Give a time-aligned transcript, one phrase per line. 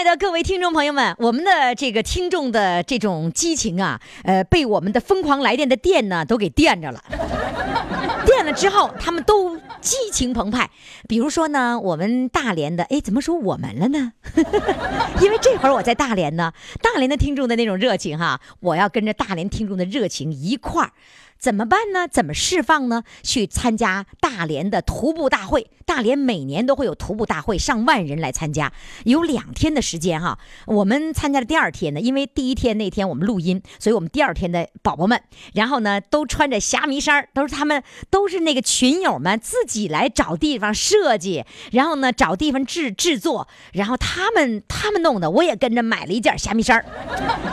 [0.00, 7.04] 爱的各位听众朋友们，我们的这个听众的这种激情啊，呃，被我们的疯狂来电的电呢都给电着了。
[8.24, 10.70] 电了之后，他们都激情澎湃。
[11.06, 14.14] 比如说呢，我们大连的，哎，怎么说我们了呢？
[15.20, 20.92] 因为这会儿我在大连呢，大连的听众的那种热情哈，我要跟着大连听众的热情一块儿。
[21.40, 22.06] 怎么办呢？
[22.06, 23.02] 怎么释放呢？
[23.22, 25.70] 去参加大连的徒步大会。
[25.86, 28.72] 大连每年都会有徒步大会，上万人来参加，
[29.04, 30.38] 有两天的时间哈。
[30.66, 35.20] 我们参加了第二天呢，因为第一天那天我们录音，所以我们第二天的宝宝们，
[35.54, 46.84] 然后呢都穿着虾米衫都是他们都是那个群友们自己来找地方设计，然后呢找地方制制作，然后他们他们弄的，我也跟着买了一件虾米衫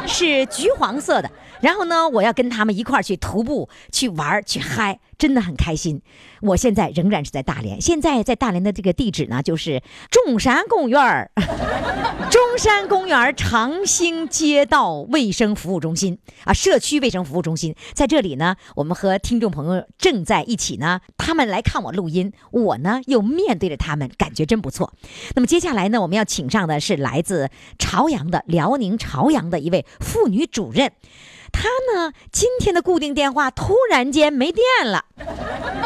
[0.05, 1.31] 是橘黄色的。
[1.61, 6.01] 然后呢，我要跟他们一块儿去徒步、去玩、去嗨，真的很开心。
[6.41, 11.31] 我现在仍然是在大连，现在在大连的这个地址呢，就是中山公园儿，
[12.29, 24.93] 中山公园长兴街道卫生服务中心啊，社区卫生服务中心，在这里呢，我们和听众朋友正在一起呢，他们来看我录音，我呢又面对着他们，感觉真不错。
[25.33, 30.91] 那么接下来呢，我们要请上的是来自朝阳的辽宁朝阳的一位妇女主任。
[31.51, 35.05] 他呢，今天的固定电话突然间没电了，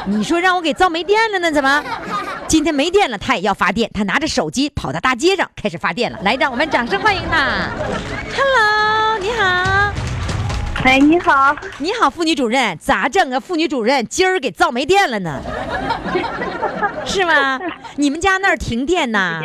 [0.08, 1.52] 你说让我给造没电了呢？
[1.52, 1.84] 怎么？
[2.48, 6.20] 今天没电了，他也要发电，他拿着手机跑到大街上开始发电了。
[6.24, 7.70] 来，让我们掌声欢迎他。
[8.36, 9.94] Hello，你好，
[10.84, 13.40] 哎，你好，你好，妇女主任，咋整啊？
[13.40, 15.42] 妇女主任，今儿给造没电了呢，
[17.06, 17.60] 是吗？
[17.96, 19.40] 你们家那儿停电呢？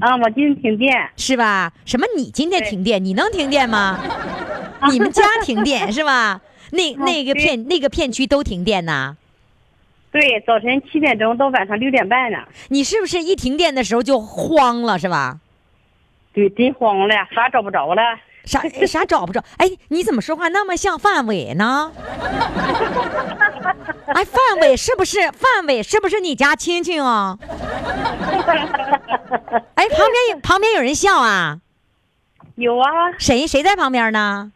[0.00, 1.70] 啊，我今天停电，是吧？
[1.84, 2.04] 什么？
[2.16, 3.04] 你今天停电？
[3.04, 4.00] 你能停电吗？
[4.92, 6.40] 你们家停电是吧？
[6.70, 9.16] 那那个片那个片区都停电呐？
[10.10, 12.38] 对，早晨七点钟到晚上六点半呢。
[12.68, 15.40] 你是不是一停电的时候就慌了是吧？
[16.32, 18.02] 对，真慌了，啥找不着了。
[18.44, 19.42] 啥啥找不着？
[19.56, 21.90] 哎，你怎么说话那么像范伟呢？
[24.06, 25.18] 哎，范伟是不是？
[25.32, 27.38] 范伟是不是你家亲戚啊？
[29.74, 31.58] 哎，旁边有旁边有人笑啊？
[32.56, 33.12] 有啊。
[33.18, 34.52] 谁谁在旁边呢？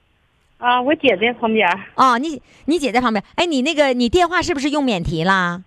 [0.58, 1.69] 啊，我姐在旁边。
[1.94, 3.22] 哦，你你姐在旁边。
[3.36, 5.62] 哎，你那个你电话是不是用免提啦？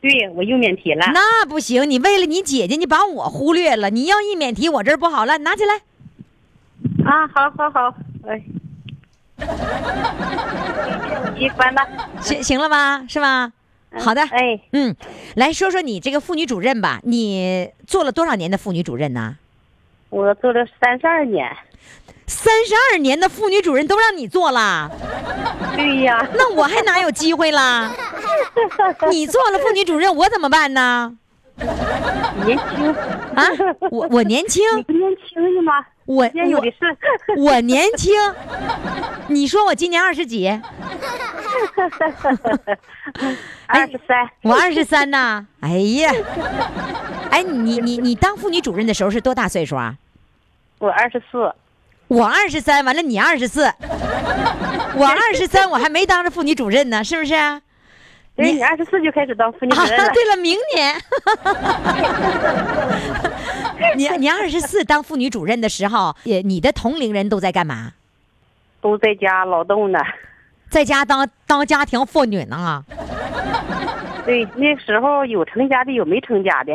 [0.00, 1.06] 对，我用免提了。
[1.14, 3.90] 那不行，你为了你姐姐，你把我忽略了。
[3.90, 5.76] 你要一免提，我这儿不好了，拿起来。
[7.04, 7.94] 啊，好好好，
[8.28, 8.42] 哎，
[11.38, 11.86] 你关吧，
[12.20, 13.52] 行行了吧，是吧？
[13.98, 14.94] 好的，哎，嗯，
[15.36, 19.36] 来说说你这个妇女主任吧，你做了多少年的妇女主任呢？
[20.10, 21.50] 我做了三十二年，
[22.26, 24.90] 三十二年的妇女主任都让你做了，
[25.76, 27.90] 对呀，那我还哪有机会啦？
[29.10, 31.16] 你做了妇女主任，我怎么办呢？
[32.44, 32.94] 年轻
[33.34, 33.48] 啊，
[33.90, 35.72] 我我年轻，你不年轻呢吗？
[36.04, 36.78] 我有的是，
[37.38, 38.14] 我年轻。
[39.28, 40.46] 你说我今年二十几？
[43.66, 44.28] 二十三。
[44.42, 45.46] 我二十三呐。
[45.60, 45.70] 哎
[46.02, 46.12] 呀，
[47.30, 49.96] 哎，你你你当妇女主任的时候是多大岁数啊？
[50.78, 51.52] 我二十四。
[52.08, 53.64] 我二十三，完了你二十四。
[54.96, 57.34] 我二十三，我还没当着妇女主任呢，是不是？
[58.34, 60.10] 对，你二十四就开始当妇女主任了。
[60.12, 60.94] 对了，明年。
[63.96, 67.92] 你你二十四当妇女主任的时候，也你的同龄人都在干嘛？
[68.80, 69.98] 都在家劳动呢，
[70.68, 72.84] 在家当当家庭妇女呢。
[74.24, 76.72] 对，那时候有成家的，有没成家的。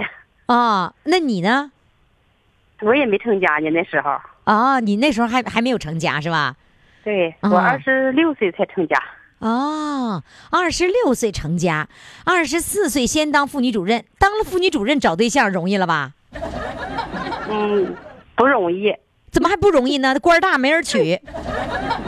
[0.47, 1.71] 啊，那你呢？
[2.81, 4.19] 我也没成家呢，那时候。
[4.51, 6.55] 啊，你那时候还还没有成家是吧？
[7.05, 8.97] 对，我二十六岁才成家。
[9.39, 10.21] 哦，
[10.51, 11.87] 二十六岁成家，
[12.25, 16.11] 二十四岁先当妇女主任，当了妇女主任找对象容易了吧？
[17.49, 17.95] 嗯，
[18.35, 18.93] 不容易。
[19.31, 20.19] 怎么还不容易呢？
[20.19, 21.17] 官大没人娶。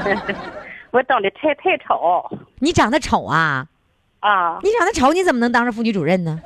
[0.91, 2.29] 我长得太太丑。
[2.59, 3.65] 你长得丑啊？
[4.19, 6.41] 啊你长得丑，你怎么能当上妇女主任呢？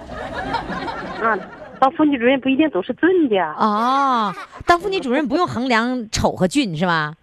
[1.23, 1.37] 啊，
[1.79, 3.37] 当妇女主任不一定都是俊的。
[3.53, 4.33] 哦，
[4.65, 7.13] 当妇女主任不用衡量丑和俊是吧？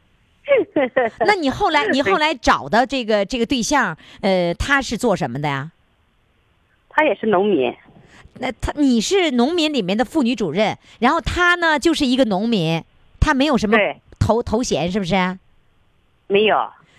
[1.27, 5.71] 那你后来你后来找的这个这个对象，呃，他是做什么的呀？
[6.91, 7.75] 他也是农民，
[8.39, 12.85] 那他你是农民里面的妇女主任，然后他呢就是一个农民，
[13.19, 13.77] 他没有什么
[14.21, 15.39] 头头衔，是不是？
[16.27, 16.57] 没有。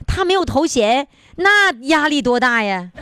[0.07, 2.91] 他没有头衔，那压力多大呀？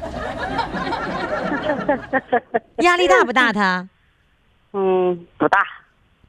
[2.80, 3.88] 压力大不大他？
[4.74, 5.60] 嗯，不大，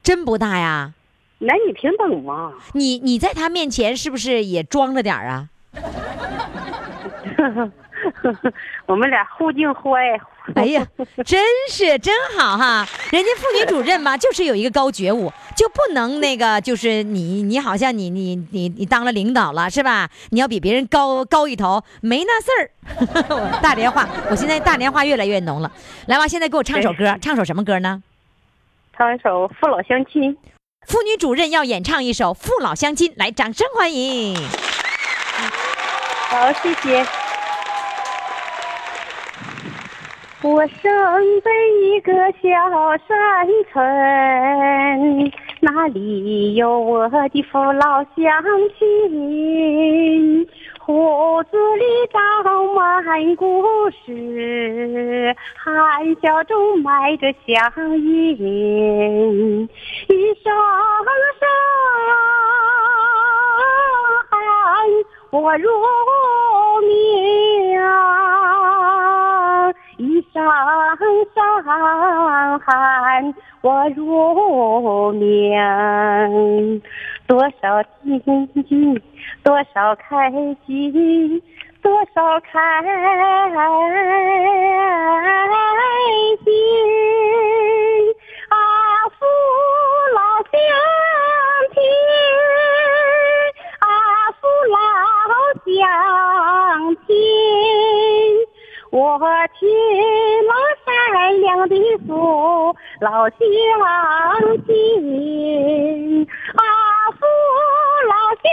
[0.03, 0.93] 真不大呀。
[1.39, 2.53] 男女平等嘛。
[2.73, 5.49] 你你在他面前是不是也装着点儿啊？
[8.85, 10.03] 我们俩互敬互爱。
[10.53, 10.85] 哎呀，
[11.25, 12.87] 真是真好哈！
[13.11, 20.07] 人家妇女主任嘛，就是有一个高觉悟，就不能那个，就是你你好像你你你你当了领导了是吧？
[20.29, 22.69] 你要比别人高高一头，没那事儿。
[23.59, 25.71] 大连话，我现在大连话越来越浓了。
[26.05, 28.03] 来吧，现在给我唱首歌，唱首什么歌呢？
[28.97, 30.33] 唱一首《父老乡亲》。
[30.87, 34.35] 妇女主任要演唱一首《父老乡亲》，来，掌声欢迎！
[36.29, 37.05] 好，谢谢。
[40.41, 40.81] 我生
[41.43, 41.51] 在
[41.81, 42.47] 一个小
[43.07, 47.17] 山村，那里有我的
[47.51, 48.13] 父老乡
[48.77, 50.47] 亲，
[50.85, 51.83] 胡子里
[52.13, 52.21] 长
[52.75, 53.03] 满
[53.37, 55.73] 故事，含
[56.21, 59.67] 笑中埋着乡音，
[60.07, 60.53] 一声
[61.39, 61.49] 声
[64.29, 64.37] 喊
[65.31, 65.71] 我入
[66.81, 67.81] 庙。
[69.97, 70.43] 一声
[71.33, 71.39] 声
[72.59, 73.33] 喊
[73.63, 76.79] 我入眠，
[77.27, 78.21] 多少惊
[78.53, 79.01] 喜，
[79.43, 80.31] 多少开
[80.65, 81.41] 心，
[81.81, 82.87] 多少开心
[88.49, 88.53] 啊！
[89.17, 89.25] 父
[90.13, 90.19] 老
[90.51, 90.53] 乡
[91.73, 91.81] 亲
[93.79, 93.83] 啊，
[94.39, 94.77] 父老
[95.65, 95.65] 乡
[97.07, 97.09] 亲。
[98.91, 99.19] 我
[99.59, 99.67] 听
[100.47, 100.53] 了
[100.85, 100.87] 善
[101.41, 101.75] 良的
[102.07, 102.09] 父
[103.01, 103.39] 老乡
[104.67, 104.71] 亲
[106.55, 106.63] 啊，
[107.11, 107.19] 父
[108.07, 108.45] 老乡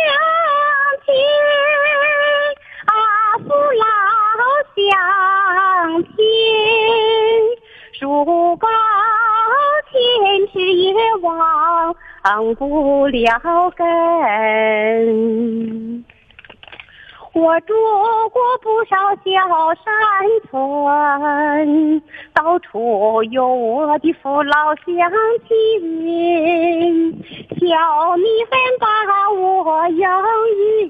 [1.07, 1.15] 亲
[2.87, 2.93] 啊，
[3.39, 3.85] 父老
[4.75, 4.83] 乡
[6.05, 6.17] 亲，
[7.93, 8.01] 树
[8.57, 8.67] 高
[9.91, 9.95] 天
[10.53, 11.95] 池也忘
[12.57, 13.83] 不了根。
[17.35, 17.73] 我住
[18.29, 18.95] 过不少
[19.25, 19.85] 小山
[20.51, 22.03] 村，
[22.35, 25.11] 到处有我的父老乡
[25.49, 27.02] 亲。
[27.73, 27.79] 小
[28.19, 28.87] 蜜蜂把
[29.31, 30.23] 我养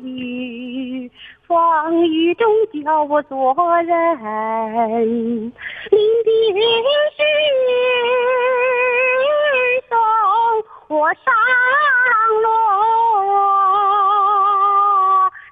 [0.00, 1.08] 育，
[1.46, 2.52] 风雨中
[2.82, 5.52] 教我做人。
[5.92, 6.32] 临别
[7.12, 7.22] 时
[9.88, 9.96] 送
[10.88, 11.22] 我上
[12.42, 12.48] 路。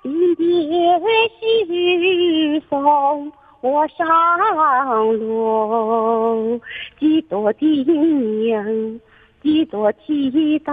[0.03, 0.99] 临别
[1.38, 4.06] 时送我上
[5.17, 6.61] 路，
[6.99, 8.99] 几多叮咛，
[9.43, 10.73] 几多期待，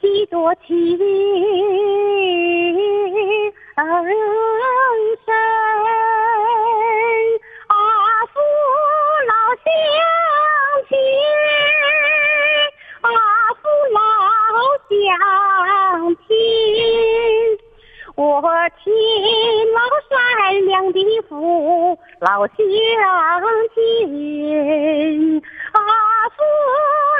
[0.00, 1.06] 几多情深
[7.66, 7.74] 啊！
[8.32, 8.40] 父
[9.28, 9.66] 老乡
[10.88, 10.96] 亲
[13.02, 13.06] 啊，
[13.60, 13.62] 父
[13.92, 14.00] 老
[14.88, 14.90] 乡
[16.26, 16.30] 亲。
[18.14, 18.20] 我
[18.82, 18.92] 亲
[19.72, 20.10] 老善
[20.66, 20.98] 良的
[21.28, 22.56] 父老乡
[23.74, 25.42] 亲，
[26.36, 26.42] 父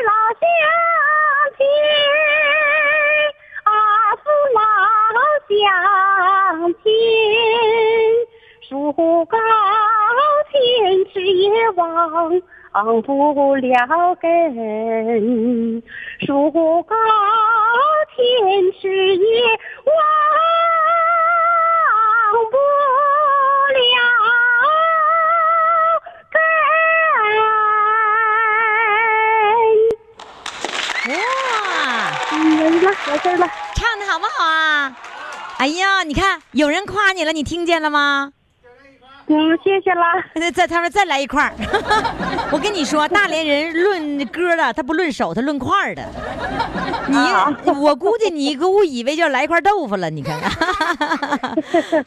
[0.06, 0.42] 老乡
[1.56, 1.60] 亲
[3.64, 3.70] 啊，
[4.16, 4.60] 父老
[5.48, 5.54] 乡
[6.82, 6.84] 亲，
[8.68, 9.36] 树高
[10.50, 11.80] 天池也忘
[13.02, 14.22] 不了根，
[16.26, 16.86] 树高
[18.16, 19.42] 天池也
[19.84, 19.92] 忘。
[32.70, 33.46] 没了，完事儿了。
[33.74, 34.96] 唱的好不好啊？
[35.58, 38.32] 哎呀，你看有人夸你了，你听见了吗？
[39.28, 40.12] 嗯，谢谢啦。
[40.34, 41.54] 再再他说再来一块儿，
[42.50, 46.04] 我跟你说，大连人论歌的，他不论手，他论块儿的。
[47.06, 47.16] 你、
[47.72, 50.50] 我估计你给我以为就要来一块豆腐了，你看看。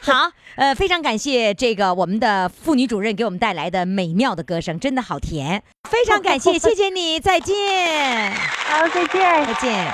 [0.01, 9.45] 好，呃，非常感谢这个我们的妇女主任给我们带来的美妙的歌声，真的好甜，非常感谢，谢谢你，再见，好，再见。
[9.45, 9.93] 再见。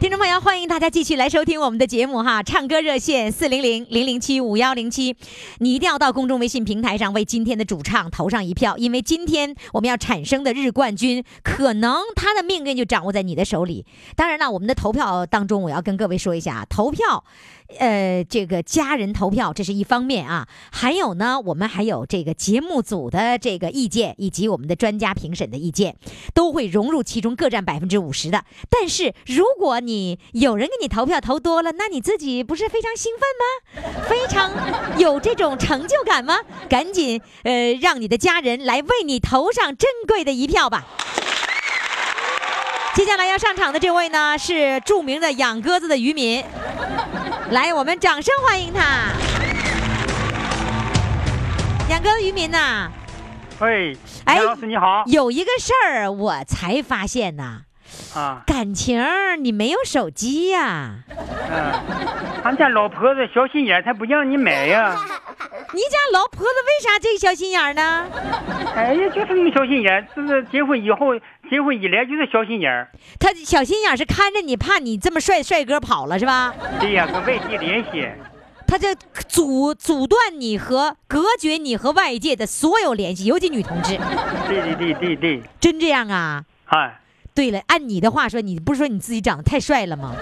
[0.00, 2.42] 听众朋友，欢迎大家继续来收听我们的节目哈！
[2.42, 5.14] 唱歌热线四零零零零七五幺零七，
[5.58, 13.84] 你一定要到公众微信平台上为今天的主唱投上一票，因为今天我们要产生的日冠军，可能他的命运就掌握在你的手里。
[14.16, 17.22] 当然了，我们的投票当中，我要跟各位说一下，投票，
[17.78, 25.96] 呃，这个家人投票这是一方面啊，还有呢，我们还有这个节目组的这个意见，以及我们的专家评审的意见，
[26.34, 28.44] 都会融入其中，各占百分之五十的。
[28.68, 34.02] 但是如果你有人给你投票投多了，那你自己不是非常兴奋吗？
[34.08, 36.38] 非常有这种成就感吗？
[36.68, 40.86] 赶紧呃，让你的家人来为你投上珍贵的一票吧。
[43.00, 46.44] 接下来要上场的这位呢，是著名的养鸽子的渔民，
[47.48, 48.82] 来，我们掌声欢迎他。
[51.88, 52.90] 养鸽子渔民呐，
[53.58, 55.02] 喂，哎杨老师你好。
[55.06, 57.62] 有一个事儿我才发现呐，啊，
[58.46, 59.02] 感情
[59.42, 60.94] 你没有手机呀、
[61.50, 61.72] 嗯，
[62.42, 64.94] 俺家老婆子小心眼，她不让你买呀。
[65.72, 68.06] 你家老婆子为啥这个小心眼呢？
[68.74, 71.14] 哎呀，就是那么小心眼，就是结婚以后，
[71.48, 72.88] 结婚以来就是小心眼儿。
[73.18, 76.54] 她小心眼是看着你，怕你这么帅帅哥跑了是吧？
[76.80, 78.08] 对呀，跟外界联系。
[78.66, 78.86] 他就
[79.26, 83.98] 阻阻断你和隔绝你和外界的所有联系，尤其女同志，
[84.48, 86.44] 对对对对对，真这样啊？
[86.66, 86.99] 啊，
[87.34, 90.14] 对了，按你的话说，你不是说你自己长得太帅了吗？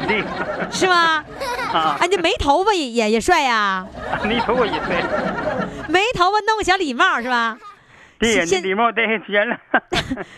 [0.70, 1.24] 是吗？
[1.72, 3.86] 啊，啊，你没头发也也也帅呀、
[4.24, 5.02] 没头发也帅。
[5.88, 7.56] 没头发弄个小礼帽是吧？
[8.18, 9.56] 对，你礼帽戴上天了，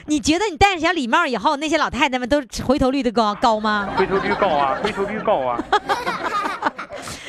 [0.06, 3.88] 你觉得你戴上小礼帽以后，那些老太太们都回头率的高高吗？
[3.96, 5.58] 回头率高啊，回头率高啊。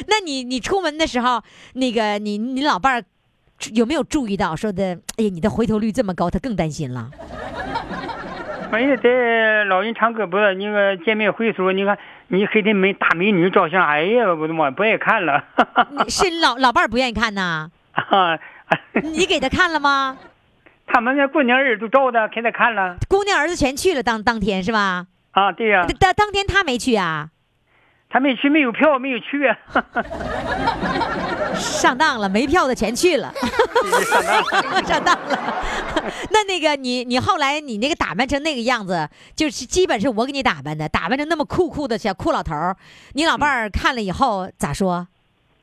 [0.08, 1.42] 那你你出门的时候，
[1.74, 3.04] 那个你你老伴儿
[3.74, 5.00] 有没有注意到说的？
[5.18, 7.10] 哎呀，你的回头率这么高，他更担心了。
[8.74, 11.96] 哎呀，在老人唱歌不是那个见面会时候，你看
[12.30, 15.44] 你黑的美大美女照相，哎呀，我的妈，不爱看了。
[16.04, 17.70] 你是老老伴儿不愿意看呐？
[17.94, 18.38] 啊，
[19.04, 20.18] 你给他看了吗？
[20.88, 22.98] 他们那姑娘儿都照的，给他看了。
[23.08, 25.06] 姑娘儿子全去了当当天是吧？
[25.32, 27.30] 啊，对呀、当当天他没去啊？
[28.10, 29.58] 他没去，没有票，没有去啊。
[31.56, 33.32] 上当了，没票的全去了，
[34.04, 35.63] 上当上当了。
[36.32, 42.76] 那那个你你后来你那个打扮成那个样子，就是基本是我给你打扮的，打扮成那么酷酷的小酷老头儿，
[43.14, 45.08] 你老伴儿看了以后咋说？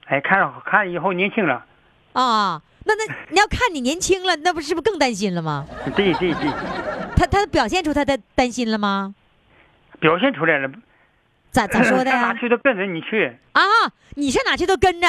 [0.07, 1.65] 哎，看了看以后年轻了。
[2.13, 5.67] 啊，那那你要看你年轻了，那不是不是更担心了吗？
[5.95, 6.51] 对对对，
[7.17, 9.15] 他他表现出他的担心了吗？
[10.01, 10.71] 表现出来了。
[11.53, 12.35] 咋咋说的上哪呀？
[12.41, 13.37] 去都跟着你去。
[13.53, 13.63] 啊，
[14.15, 15.09] 你上哪去都跟着，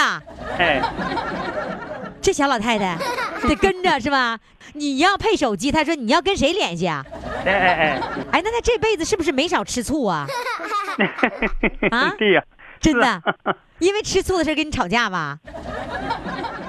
[0.58, 0.82] 哎，
[2.22, 2.98] 这小老太太
[3.48, 4.38] 得跟着是吧？
[4.74, 7.04] 你要配手机，她说你要跟谁联系啊？
[7.46, 8.02] 哎哎哎，
[8.34, 10.28] 哎那他这辈子是不是没少吃醋啊？
[11.00, 11.12] 哎。
[11.92, 12.44] 啊对呀。
[12.80, 13.22] 真的啊
[13.78, 15.38] 因为吃醋的事跟你吵架吧？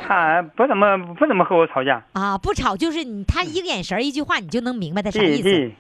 [0.07, 2.03] 他不怎么不怎么和我吵架。
[2.13, 5.71] 啊，不吵就是你，他一个眼神一句话，你就能明白他啥意思。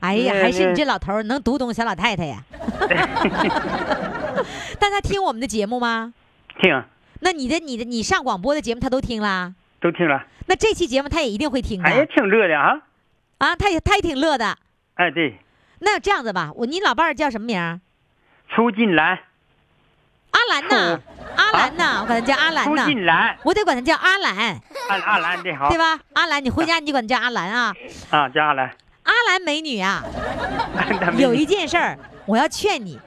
[0.00, 2.42] 哎呀，还是你这老头能读懂小老太太呀？
[4.78, 6.12] 但他听我们的节目吗？
[6.60, 6.82] 听，
[7.24, 9.54] 那你的、你的、你上广播的节目他都听啦？
[9.80, 10.24] 都听了。
[10.46, 12.74] 那这期节目他也一定会听的、哎，挺乐的啊。
[13.38, 13.56] 啊！
[13.56, 14.56] 他也他也挺乐的。
[14.94, 15.38] 哎，对，
[15.78, 17.80] 那这样子吧，我你老伴儿叫什么名儿？
[18.48, 19.18] 出金兰，
[20.32, 21.00] 阿兰呐，
[21.36, 25.78] 阿兰呐，我管他叫阿兰出呐，金兰，我得管他叫阿兰，阿阿兰的好对。
[25.78, 25.98] 吧？
[26.14, 27.74] 阿兰，你回家你就管他叫阿兰啊。
[28.10, 28.66] 啊，叫阿兰。
[29.04, 30.04] 阿兰美女啊，
[31.18, 32.98] 有一件事儿我要劝你，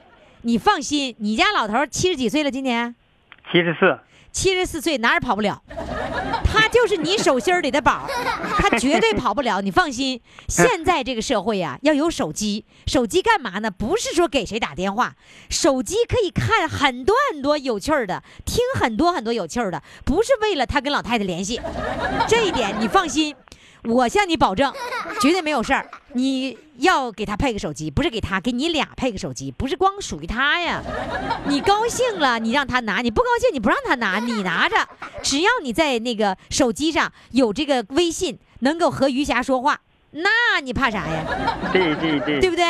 [0.42, 2.94] 你放心，你家老头儿七十几岁了，今年
[3.52, 3.98] 七十四。
[4.36, 5.62] 七十四岁哪儿也跑不了，
[6.44, 8.06] 他就是你手心儿里的宝，
[8.58, 10.20] 他绝对跑不了，你放心。
[10.46, 13.70] 现在这个社会呀、要有手机，手机干嘛呢？
[13.70, 15.14] 不是说给谁打电话，
[15.48, 21.58] 手机可以看很多很多有趣儿的，听很多很多有趣儿的，不是为了他跟老太太联系，
[22.28, 23.34] 这一点你放心。
[23.86, 24.72] 我向你保证，
[25.20, 25.88] 绝对没有事儿。
[26.12, 30.82] 你要给他配个手机，不是给他，给你俩配个手机，不是光属于他呀。
[31.46, 34.76] 你高兴了，你让他拿；你不高兴，你不让他拿，你拿着。
[35.22, 41.24] 只要你在那个手机上有这个微信，能够和余霞说话，那你怕啥呀？
[41.72, 42.40] 对对对。
[42.40, 42.64] 对不对？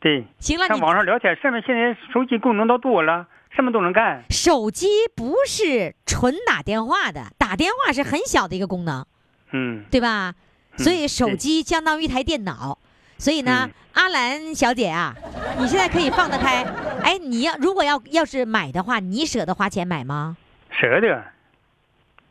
[0.00, 0.24] 对。
[0.40, 4.24] 行了，上你网上聊天，上面现在手机功能都多了，什么都能干。
[4.30, 9.06] 手机不是纯打电话的，打电话是很小的一个功能，
[9.52, 10.34] 嗯，对吧？
[10.76, 12.78] 嗯所以手机相当于一台电脑。
[13.18, 15.14] 所以呢，嗯阿兰小姐啊，
[15.58, 16.64] 你现在可以放得开。
[17.02, 20.36] 哎，你要如果要要是买的话，你舍得花钱买吗？
[20.70, 21.22] 舍得。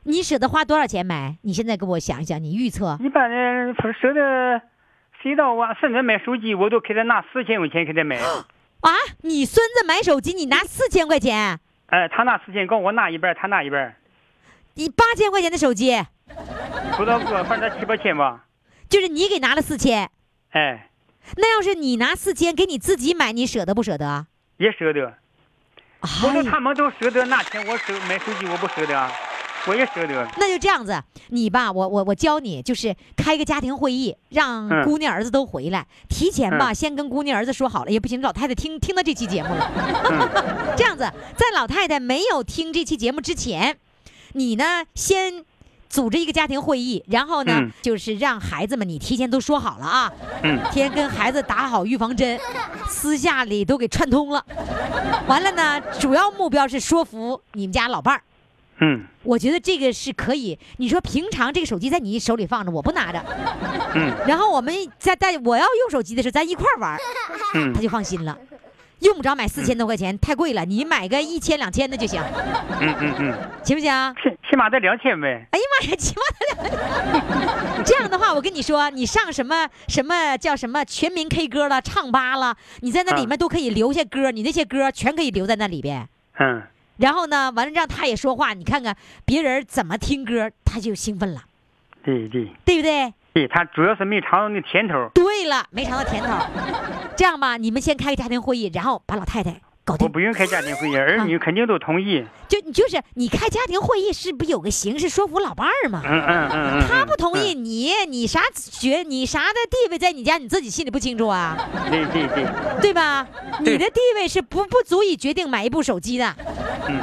[0.03, 1.37] 你舍得花多少钱买？
[1.43, 4.61] 你现在给我想一想，你预测一般人不是舍得，
[5.21, 8.15] 谁到我甚至买手机，我都给他拿四千块钱给他买。
[8.81, 8.91] 啊？
[9.21, 13.93] 你孙子买手机，你拿四千块钱，哎，他拿四千，告我拿一半，他拿一半，
[14.75, 16.01] 你八千块钱的手机，
[16.97, 18.45] 不到个，反正七八千吧。
[18.89, 20.09] 就是你给拿了四千。
[20.51, 20.89] 哎，
[21.37, 24.25] 那要是你拿四千给你自己买，你舍得不舍得？
[24.57, 25.13] 也舍得。
[26.01, 29.11] 我说他们都舍得拿钱，我舍买手机，我不舍得啊，
[29.67, 30.27] 我也舍得。
[30.37, 39.71] 那就这样子，你吧，我我我教你，就是开个家庭会议，让嗯姑娘儿子都回来，提前吧，嗯先跟姑娘儿子说好了，也不行，老太太听听到这期节目了。
[40.09, 41.03] 嗯 这样子，
[41.37, 43.77] 在老太太没有听这期节目之前，
[44.33, 45.45] 你呢先。
[45.89, 50.11] 组织一个家庭会议，然后呢，嗯就是让孩子们你提前都说好了啊，
[50.43, 52.39] 嗯提前跟孩子打好预防针，
[52.87, 54.45] 私下里都给串通了。
[55.27, 58.21] 完了呢，主要目标是说服你们家老伴儿。
[58.81, 60.57] 嗯我觉得这个是可以。
[60.77, 63.21] 你说平常这个手机在你手里放着，我不拿着，
[63.95, 66.97] 嗯然后我们在在我要用手机的时候，咱一块儿玩
[67.73, 68.37] 他就放心了。
[68.99, 72.21] 用不着买四千多块钱，太贵了，你买个一千两千的就行，
[72.81, 74.15] 嗯嗯嗯，行不行？
[74.15, 75.45] 起起码得两千呗。
[75.51, 76.77] 哎呀妈呀，起码得两
[77.75, 77.85] 千。
[77.85, 86.07] 这样的话，我跟你说，你上什么什么叫什么全民 K 歌了、唱吧了，你在那里面都可以留下歌，你那些歌全可以留在那里边。
[86.39, 86.61] 嗯
[86.97, 91.43] 然后呢，完了让他也说话，你看看别人怎么听歌，他就兴奋了，
[92.03, 93.13] 对对对不对？
[93.33, 95.09] 对，他主要是没尝到那甜头。
[95.13, 96.29] 对了，没尝到甜头。
[97.15, 100.07] 这样吧，你们先开个家庭会议，然后把老太太搞定。
[100.07, 102.25] 我不用开家庭会议，儿女肯定都同意。
[102.47, 106.01] 就你就是你开家庭会议，是不是有个形式说服老伴儿嘛？
[106.03, 106.87] 嗯嗯嗯嗯。
[106.87, 111.55] 他不同意，你你啥学你啥的地位在你家，你自己心里不清楚啊，
[111.85, 111.91] 嗯。
[111.91, 112.81] 对对对。
[112.81, 113.27] 对吧？
[113.59, 116.35] 你的地位是不不足以决定买一部手机的，
[116.87, 116.99] 嗯。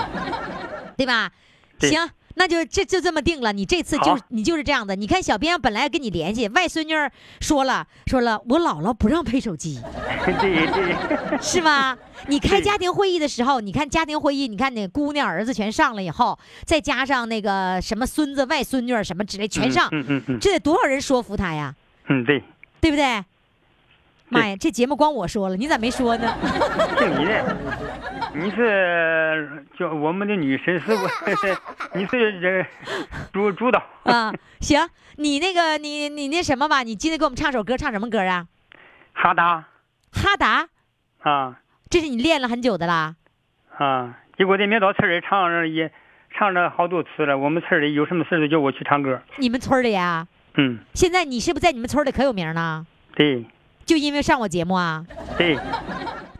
[0.96, 1.30] 对吧？
[1.80, 2.00] 行。
[2.38, 4.94] 那就这就这么定了，你这次就你就是这样的。
[4.94, 6.92] 你看小编本来跟你联系，外孙女
[7.40, 9.80] 说了说了，我姥姥不让配手机。
[11.40, 11.96] 是吗？
[12.28, 21.74] 你开家庭会议的时候，你看家庭会议，你看那姑娘儿子全上了以后，再加上那个什么孙子外孙女什么之类全上，嗯嗯嗯这得多少人说服他呀？
[22.08, 22.42] 嗯，对，
[22.80, 23.24] 对不对？
[24.28, 26.36] 妈呀，这节目光我说了，你咋没说呢？
[26.98, 27.56] 就你的，
[28.38, 31.08] 你是叫我们的女神是不，
[31.98, 32.66] 你是这
[33.32, 33.82] 主主导。
[34.04, 38.46] 啊，行，你那个你你那什么吧，你今天给我们唱首歌，唱什么歌啊？
[39.14, 39.64] 哈达
[40.12, 40.68] 哈达，
[41.22, 43.16] 啊这是你练了很久的啦。
[43.78, 44.18] 啊！
[44.36, 45.90] 结果这明早村里唱了也
[46.36, 47.38] 唱了好多次了。
[47.38, 49.20] 我们村里有什么事都叫我去唱歌。
[49.36, 50.26] 你们村儿里呀？
[50.56, 52.86] 嗯，现在你是不是在你们村里可有名呢？
[53.14, 53.46] 对
[53.86, 55.04] 就因为上我节目啊？
[55.38, 55.56] 对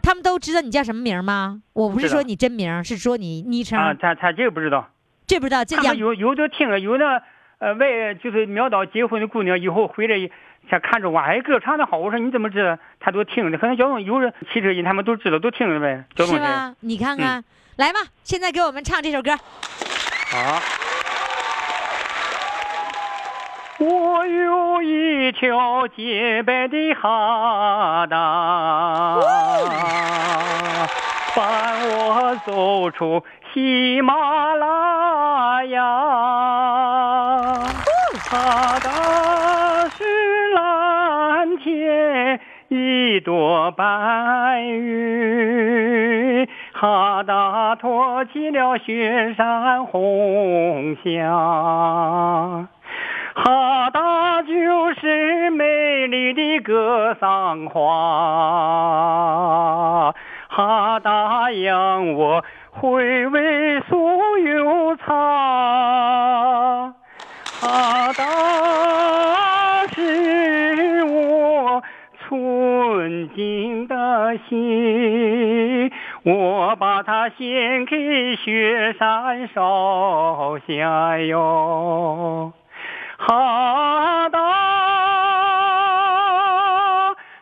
[0.07, 1.61] 他们都知道你叫什么名吗？
[1.73, 3.77] 我不是说你真名，是说你昵称。
[3.77, 4.87] 啊，他他这个不知道。
[5.25, 7.21] 这不知道这养他们有有的听啊，有的
[7.59, 10.15] 呃外就是苗岛结婚的姑娘，以后回来
[10.69, 12.79] 想看着我，哎歌唱的好，我说你怎么知道？
[13.01, 16.05] 他都听着，可能交通有人汽车人他们都知道，都听着呗。
[16.15, 16.73] 交通是吧？
[16.79, 17.43] 你看嗯看，
[17.75, 19.35] 来吧，现在给我们唱这首歌。
[19.35, 20.76] 好。
[23.79, 29.19] 我有一条洁白的哈达，
[31.35, 35.83] 伴我走出喜马拉雅。
[38.29, 40.03] 哈达是
[40.55, 52.67] 蓝天一朵白云，哈达托起了雪山红霞。
[53.39, 57.85] 哈达就是美丽的格桑花，
[60.49, 65.13] 哈达让我回味酥油茶，
[67.61, 71.83] 哈达是我
[72.27, 75.91] 纯净的心，
[76.23, 82.51] 我把它献给雪山烧香哟。
[83.27, 84.39] 哈达，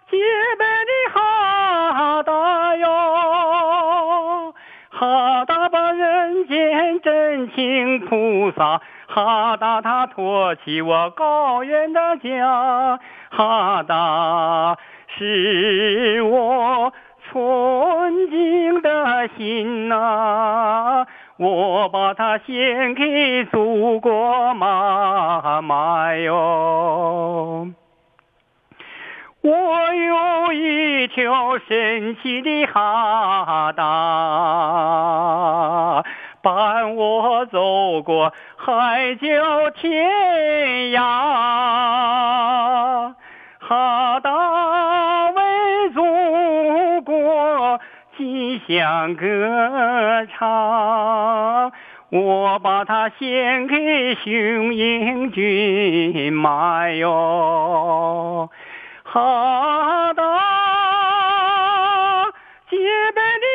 [0.09, 0.17] 洁
[0.57, 4.51] 白的哈达哟，
[4.89, 14.75] 哈达把人间真情铺洒，哈达它托起我高原的家，哈达
[15.15, 16.91] 是我
[17.29, 21.05] 纯净的心呐、
[21.37, 27.67] 我把它献给祖国妈妈哟。
[29.41, 33.83] 我有一条神奇的哈达，
[36.41, 40.09] 伴我走过海角天
[40.93, 41.01] 涯。
[43.59, 46.01] 哈达为祖
[48.17, 51.71] 吉祥歌唱，
[52.09, 58.49] 我把它献给雄鹰骏马哟。
[59.03, 60.23] 哈达，
[62.69, 62.77] 洁
[63.13, 63.45] 白的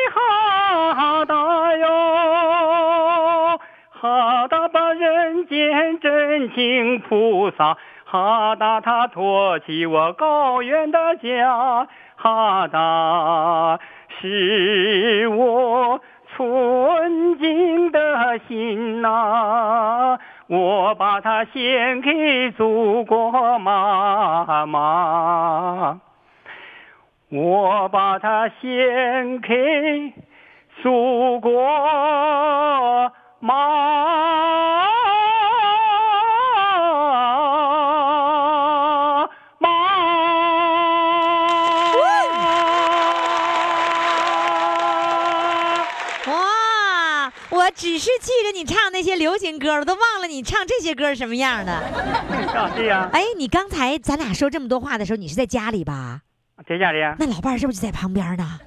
[0.95, 1.35] 哈达
[1.77, 13.79] 哟，哈达把人间真情菩萨，哈达他托起我高原的家，哈达
[14.21, 15.99] 是我
[16.35, 25.99] 纯净的心呐、我把它献给祖国妈妈，
[27.29, 30.13] 我把它献给
[30.83, 31.51] 祖国
[33.39, 34.90] 妈妈。
[47.81, 51.73] 只是记着你唱那些流行歌我，都忘了你唱这些歌是什么样的。
[52.53, 56.21] 啊，对呀，哎，你刚才咱俩说这么多话的时候，你是在家里吧？
[56.69, 58.59] 在家里，那老伴儿是不是就在旁边呢？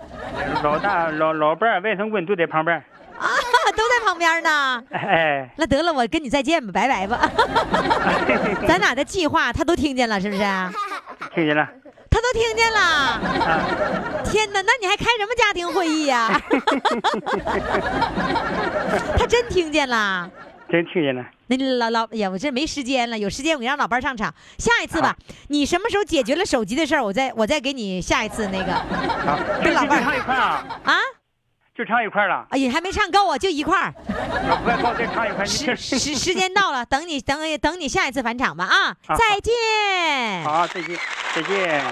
[0.65, 2.77] 老大、老老伴儿、外甥闺都在旁边。
[3.17, 3.29] 啊，
[3.77, 4.83] 都在旁边呢。
[4.91, 7.31] 哎，那得了，我跟你再见吧，拜拜吧。
[8.67, 10.43] 咱俩的计划他都听见了，是不是？
[11.33, 11.69] 听见了。
[12.35, 12.81] 听见了。
[12.81, 13.21] 啊，
[14.31, 16.29] 天哪，那你还开什么家庭会议呀、
[19.17, 20.29] 他真听见了。
[20.69, 21.25] 真听见了。
[21.47, 24.35] 那老老哎呀，我这没时间了，有时间我给让老伴儿上场。
[24.59, 25.17] 下一次吧，
[25.49, 28.73] 你什么时候解决了手机的事儿，我再我再给你下一次那个
[29.25, 30.97] 好，跟老伴儿唱一块啊，啊。
[31.77, 32.47] 就唱一块了。
[32.51, 33.93] 哎呀，还没唱够啊，就一块儿。
[34.49, 35.77] 要不然帮我再唱一块，你时。
[35.77, 38.97] 时时间到了， 等你等等你下一次返场吧啊！
[39.17, 39.53] 再见。
[40.45, 40.97] 好，再见，
[41.35, 41.85] 再见。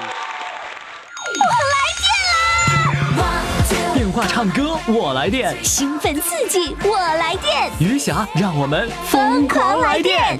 [3.95, 10.39] 电话唱歌我来电，兴奋刺激，我来电，余霞让我们疯狂来电。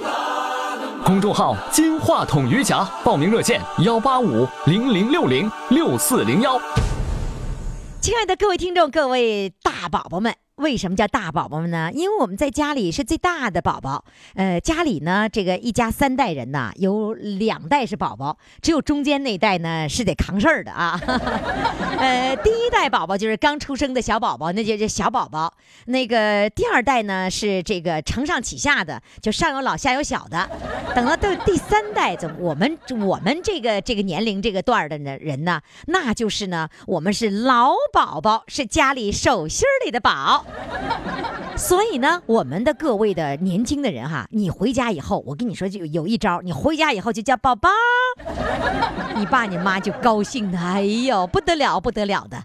[1.03, 6.59] 公众号“金话筒余霞”，报名热线：幺八五零零六零六四零幺。
[7.99, 10.42] 亲爱的各位听众，各位大宝宝们。
[10.63, 11.91] 为什么叫大宝宝们呢？
[11.93, 14.05] 因为我们在家里是最大的宝宝。
[14.35, 20.97] 呃，家里呢，这个一家三代人呐，有两代是宝宝，只有中间那一代呢是得扛事儿的啊。
[21.99, 25.53] 呃，第一代宝宝就是刚出生的小宝宝，那就是小宝宝。
[25.87, 30.49] 那个第二代呢是这个承上启下的，就上有老下有小的。
[30.95, 40.45] 等到到第三代，怎我们我们这个这个年龄这个段儿的呢人呢，那就是呢，我们是老宝宝，是家里手心里的宝。
[41.55, 47.69] 所以呢，我们的各位的年轻的人哈，你回家以后，我跟你说就有一招，你回家以后就叫宝宝，
[49.15, 52.43] 你爸你妈就高兴的，哎呦不得了不得了的。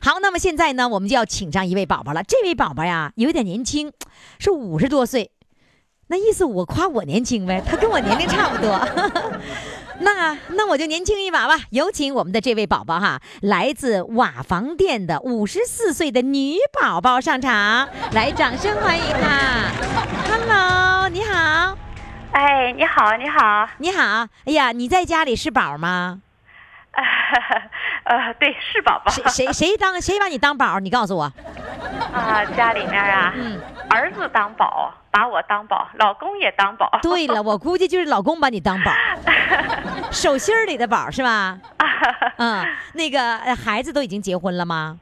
[0.00, 2.22] 好，那么现在呢，我们就要请上一位宝宝了。
[2.22, 3.92] 这位宝宝呀，有点年轻，
[4.38, 5.32] 是五十多岁，
[6.08, 8.78] 那意思我夸我年轻呗，他跟我年龄差不多。
[10.00, 19.70] 那那我就年轻一把吧，有请我们的这位宝宝哈，来自瓦房店的五十四岁的女宝宝上场，来，掌声欢迎她。
[20.30, 21.76] Hello，你好，
[22.32, 24.28] 哎，你好，你好，你好。
[24.44, 26.20] 哎呀，你在家里是宝吗？
[28.04, 30.78] 呃，对，是宝宝谁谁谁当谁把你当宝？
[30.80, 31.32] 你告诉我。
[32.14, 36.88] 啊，家里面啊，嗯，儿子当宝，把我当宝，老公也当宝。
[37.02, 38.92] 对了， 我估计就是老公把你当宝，
[40.12, 41.58] 手心儿里的宝是吧？
[42.38, 44.98] 嗯，那个呃孩子都已经结婚了吗？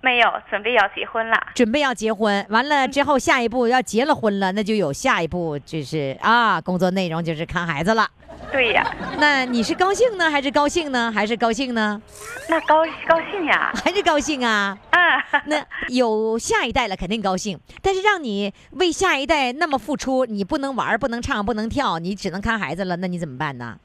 [0.00, 1.36] 没有，准备要结婚了。
[1.54, 8.06] 准备要结婚，完了之后下一步要结了婚了，那就有下一步就是啊，工作内容就是看孩子了。
[8.52, 12.00] 对呀，那你是高兴呢，还是高兴呢，还是高兴呢？
[12.48, 13.72] 那高高兴呀。
[13.84, 14.76] 还是高兴啊？
[14.90, 17.58] 啊，那有下一代了，肯定高兴。
[17.82, 23.76] 但是让你为下一代那么付出，你不能玩，不能唱，不能跳，你只能看孩子了，那你怎么办呢？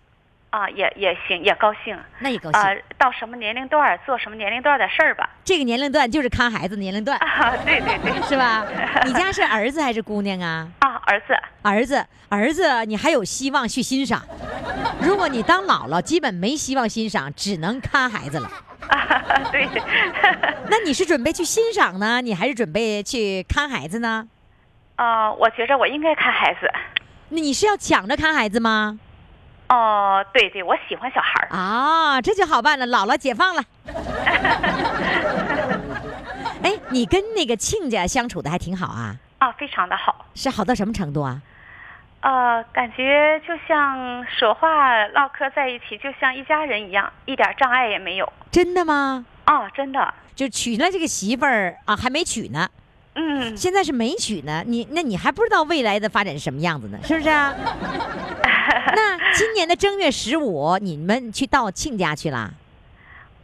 [0.51, 1.97] 啊，也也行，也高兴。
[2.19, 2.61] 那也高兴。
[2.61, 5.29] 啊，到什么年龄段儿做什么年龄段儿的事儿吧。
[5.45, 8.65] 这个年龄段就是看孩子年龄段，啊，对对对，是吧？
[9.07, 10.67] 你家是儿子还是姑娘啊？
[10.79, 14.21] 啊，儿子，儿子，儿子，你还有希望去欣赏。
[15.01, 18.51] 如果你当姥姥，基本没希望欣赏，只能看孩子了。
[18.89, 19.65] 啊，对，
[20.69, 24.27] 那你是准备去欣赏呢，你还是准备去看孩子呢？
[24.97, 26.69] 啊，我觉着我应该看孩子。
[27.29, 28.99] 那你是要抢着看孩子吗？
[29.71, 31.47] 哦，对对，我喜欢小孩儿。
[31.55, 33.63] 啊，这就好办了，姥姥解放了。
[36.61, 40.25] 哎，你跟那个亲家相处的还挺好啊，啊，非常的好。
[40.35, 41.41] 是好到什么程度啊？
[42.19, 48.31] 呃，感觉就像说话唠嗑在一起，就像一家人一样，一点障碍也没有。
[48.51, 49.25] 真的吗？
[49.45, 50.13] 啊，真的。
[50.35, 52.67] 就娶了这个媳妇儿啊，还没娶呢，
[53.15, 54.63] 嗯，现在是没娶呢。
[54.67, 57.53] 你那你还不知道未来的发展是什么样子呢，是不是啊？
[58.95, 62.51] 那今年的正月十五，你们去到亲家去啦？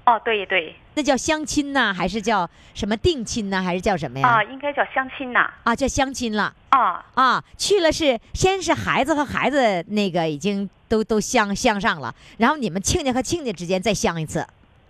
[0.06, 0.76] 哦，对对。
[0.94, 4.28] 那叫相亲呢，还是叫什么定亲呢，还是叫什么呀？
[4.28, 5.52] 啊，应该叫相亲呐。
[5.64, 6.54] 啊，叫相亲了。
[6.70, 14.48] 啊啊，去了是先是孩子和孩子那个已经都都相相上了，然后你们亲家和亲家之间再相一次，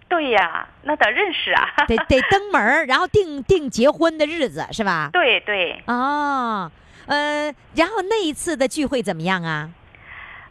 [0.08, 1.74] 对呀，那得认识啊。
[1.88, 5.10] 得得登门儿，然后定定结婚的日子是吧？
[5.12, 5.82] 对对。
[5.88, 6.72] 哦，
[7.08, 9.70] 呃，然后那一次的聚会怎么样啊？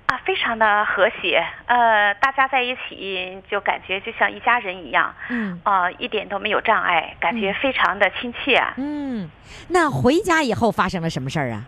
[0.07, 9.29] 啊，非常的和谐，呃，大家在一起就感觉就像一家人一样，嗯啊、一点都没有障碍，感觉非常的亲切，嗯，
[9.69, 11.65] 那回家以后发生了什么事儿啊？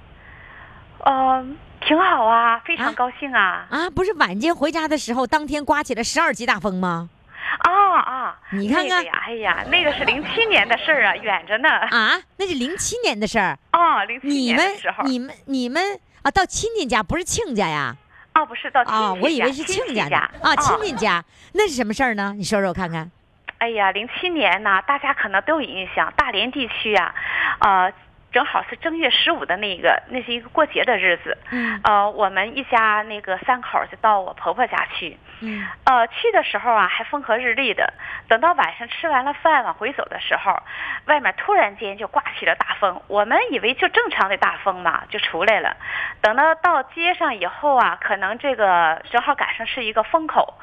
[1.05, 1.47] 呃，
[1.81, 7.11] 挺好啊，非啊常高兴啊，啊，不是晚间回家的时候，当天刮起了十二级大风吗？
[7.59, 13.59] 啊啊，你看看哎呀，那个是零七年的事儿啊，远着呢，啊，那是零七年的事儿。
[13.73, 15.83] 啊，零七你们年的时候，你们你们
[16.23, 17.97] 啊，到亲戚家不是亲家呀？
[18.39, 21.25] 啊，不是到亲戚啊，我以为是亲家呢啊，亲戚家
[21.55, 22.33] 那是什么事儿呢？
[22.37, 23.11] 你说说我看看。
[23.59, 27.13] 哎呀，零七年呢，大家可能都有印象，大连地区啊，
[27.59, 27.93] 呃，
[28.31, 31.37] 正好是正月十五的那个，那是一个过节的日子。
[31.51, 35.17] 嗯呃，我们一家那个三口就到我婆婆家去。
[35.41, 37.93] 嗯呃，去的时候啊还风和日丽的，
[38.29, 40.63] 等到晚上吃完了饭往回走的时候，
[41.07, 43.01] 外面突然间就刮起了大风。
[43.07, 45.77] 我们以为就正常的大风嘛，就出来了。
[46.21, 50.55] 等到到街上以后啊，可能这个正好赶上是一个风口，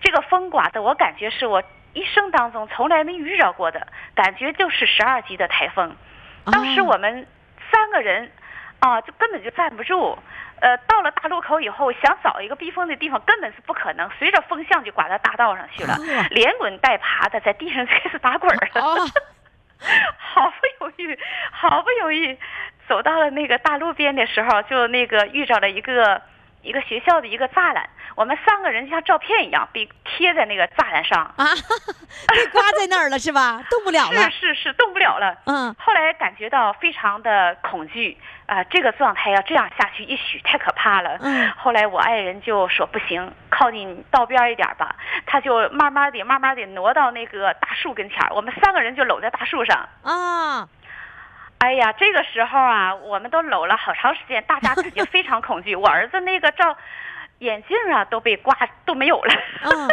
[0.00, 1.62] 这个风刮的我感觉是我
[1.94, 5.96] 一生当中从来没遇着过的，感觉就是十二级的台风。
[6.52, 7.26] 当时哦我们
[7.70, 8.30] 三个人
[8.80, 10.18] 啊，就根本就站不住。
[10.60, 15.96] 呃，到了大路口以后，想找一个避风的地方根本是不可能，随着风向就刮到大道上去了，
[16.30, 18.80] 连滚带爬的在地上开始打滚儿了。
[18.80, 18.96] 哦
[20.16, 21.18] 好不容易，
[21.50, 22.38] 好不容易
[22.88, 26.22] 走到了那个大路边的时候，就那个遇着了一个
[26.64, 31.44] 一个学校的一个栅栏，我们三个人就像照片一样被贴在那个栅栏上，啊，
[32.28, 33.62] 被挂在那儿了是吧？
[33.70, 34.22] 动不了了。
[34.32, 35.36] 是是是，动不了了。
[35.44, 41.18] 嗯后来感觉到非常的恐惧啊、这个状态要这样下去，一许太可怕了。
[41.20, 44.96] 嗯后来我爱人就说不行，靠近道边儿一点吧，
[45.26, 49.88] 他就慢慢的、慢慢的挪到那个大树跟前儿，我们三个人就搂在大树上。
[50.02, 50.68] 啊，
[51.64, 55.74] 哎呀，这个时候啊，我们都搂了好长时间，大家感觉非常恐惧。
[55.74, 56.76] 我儿子那个照
[57.38, 59.88] 眼镜啊都被刮都没有了，嗯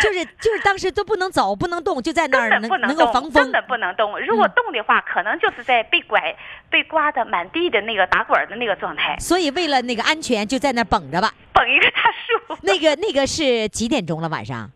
[0.00, 3.52] 就是就是当时都不能走，不能动，就在那儿能根本不能动，能够防风根。
[3.52, 4.18] 本不能动。
[4.20, 6.34] 如果动的话，可能就是在被拐、
[6.70, 11.30] 被刮的满地的那个打滚的那个状态，所以为了那个安全，就在那儿绷着吧。
[11.52, 12.56] 绷一个大树。
[12.62, 14.28] 那个那个是几点钟了？
[14.30, 14.70] 晚上？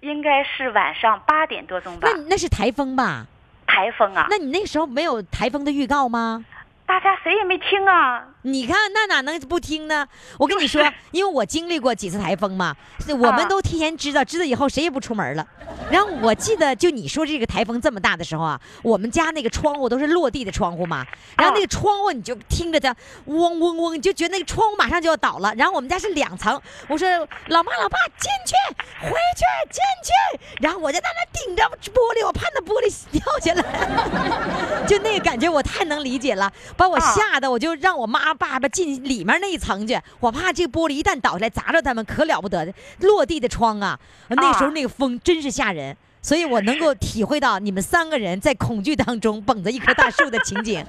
[0.00, 3.26] 应该是晚上八点多钟吧那，那是台风吧？
[3.66, 6.44] 台风啊，那你那时候没有台风的预告吗？
[6.86, 8.22] 大家谁也没听啊。
[8.42, 10.06] 你看那哪能不听呢？
[10.38, 15.44] 我跟你说， 因为我经历过几次台风嘛，是我们啊都提前知道，知道以后谁也不出门了。
[15.90, 21.04] 然后我记得，就你说这个台风这么大的时候啊，我们家那个窗户都是落地的窗户嘛，
[21.36, 22.94] 然后那个窗户你就听着它
[23.24, 25.52] 嗡嗡嗡，你就觉得那个窗户马上就要倒了。
[25.56, 27.08] 然后我们家是两层，我说
[27.48, 28.54] 老妈老爸进去，
[29.02, 30.12] 回去进去，
[30.62, 34.86] 然后我就在那顶着玻璃，我怕那玻璃掉下来。
[34.86, 42.72] 就那个感觉，我太能理解了，把我吓得，我就让我妈爸爸进里面那一层去，我怕这玻璃一旦倒下来砸着他们，可了不得的。
[43.00, 45.96] 落地的窗啊，那时候那个风真是吓人。
[46.22, 50.84] 所以我能够体会到你们三个人在恐惧当中捧着一棵大树的情景。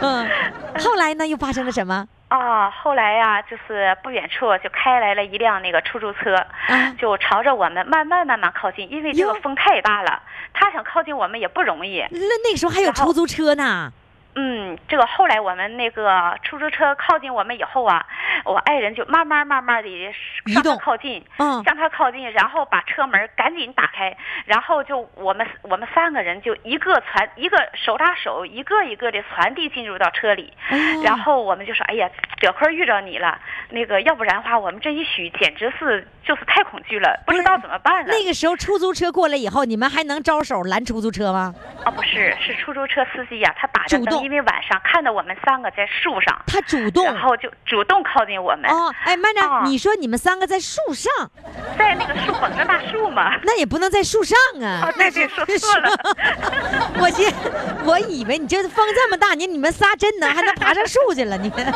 [0.00, 0.28] 嗯，
[0.80, 2.04] 后来呢，又发生了什么？
[2.26, 10.20] 啊，后来呀、就是不远处就开来了一辆那个出租车，啊就朝着我们慢慢慢慢靠近，因为这个风太大了，
[10.52, 12.04] 他想靠近我们也不容易。
[12.10, 13.92] 那那个时候还有出租车呢。
[14.42, 18.06] 嗯，这个后来我们那个出租车靠近我们以后啊，
[18.44, 20.12] 我爱人就慢慢慢慢的
[20.46, 21.62] 向他靠近，嗯。
[21.64, 30.50] 向他靠近，然后把车门赶紧打开，然后就我们我们三个人就一个传一个手拉手，一个一个的传递进入到车里，
[31.04, 32.08] 然后我们就说，哎呀，
[32.40, 38.08] 得亏遇着你了，那个要不然的话，我们这一宿简直是就是太恐惧了，不知道怎么办了。
[38.10, 41.54] 那个时候出租车过来以后，你们还能招手拦出租车吗？
[41.84, 44.22] 啊，不是，是出租车司机呀、他打着主动。
[44.22, 47.04] 灯，因为晚上看到我们三个在树上，他主动。
[47.04, 49.62] 然后就主动靠近我们，哦，哎，慢着，啊。
[49.64, 51.12] 你说你们三个在树上，
[51.80, 53.38] 在那个树捧着大树嘛。
[53.42, 54.86] 那也不能在树上啊。
[54.86, 55.90] 啊，对对，说错了。
[57.00, 57.32] 我寻，
[57.84, 61.74] 我以为你这风这么大，你你们仨真能还能爬上树去了，你们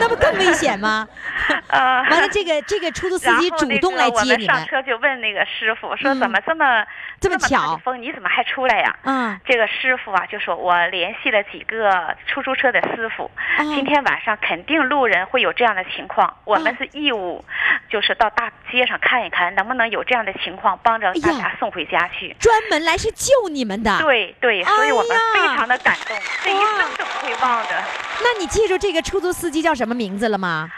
[0.00, 1.06] 那不更危险吗？
[1.68, 6.86] 呃，完了，这个这个出租司机主动来接你们，上车就问那个师傅说：“嗯怎么这么大
[7.20, 13.30] 这么巧的风，你怎么还出来呀？”嗯，这个师傅啊，就说我联系了几个出租车的师傅，哦
[13.74, 17.44] 今天晚上肯定路人会有这样的情况，我们是义务，
[17.90, 22.34] 就是到大街上看一看，能不能有这样的情况，帮着大家送回家去。
[22.38, 23.98] 专门来是救你们的。
[23.98, 27.82] 对对，所以我们非常的感动，这一生都不会忘的。
[28.22, 30.70] 那你记住这个出租司机叫什么名字了吗？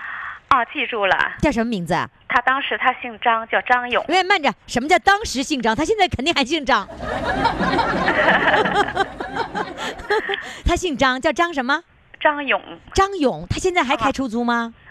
[0.49, 1.95] 啊，记住了，叫什么名字？
[2.29, 4.05] 他当时他姓张，叫张勇。
[4.09, 5.75] 喂，慢着，什么叫当时姓张？
[5.75, 6.89] 他现在肯定还姓张。
[10.65, 11.83] 他姓张，叫张什么？
[12.21, 12.63] 张勇
[12.95, 13.47] 张勇。
[13.51, 14.73] 他现在还开出租吗？
[14.85, 14.86] 啊，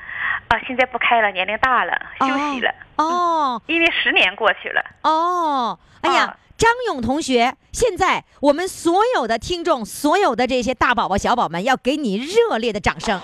[0.67, 2.73] 现在不开了，年龄大了，休息了。
[2.95, 13.19] 哦因为十年过去了，哦，哎呀啊，张勇同学，现在我们所有的听众，所有的这些大宝宝、小宝们，要给你热烈的掌声。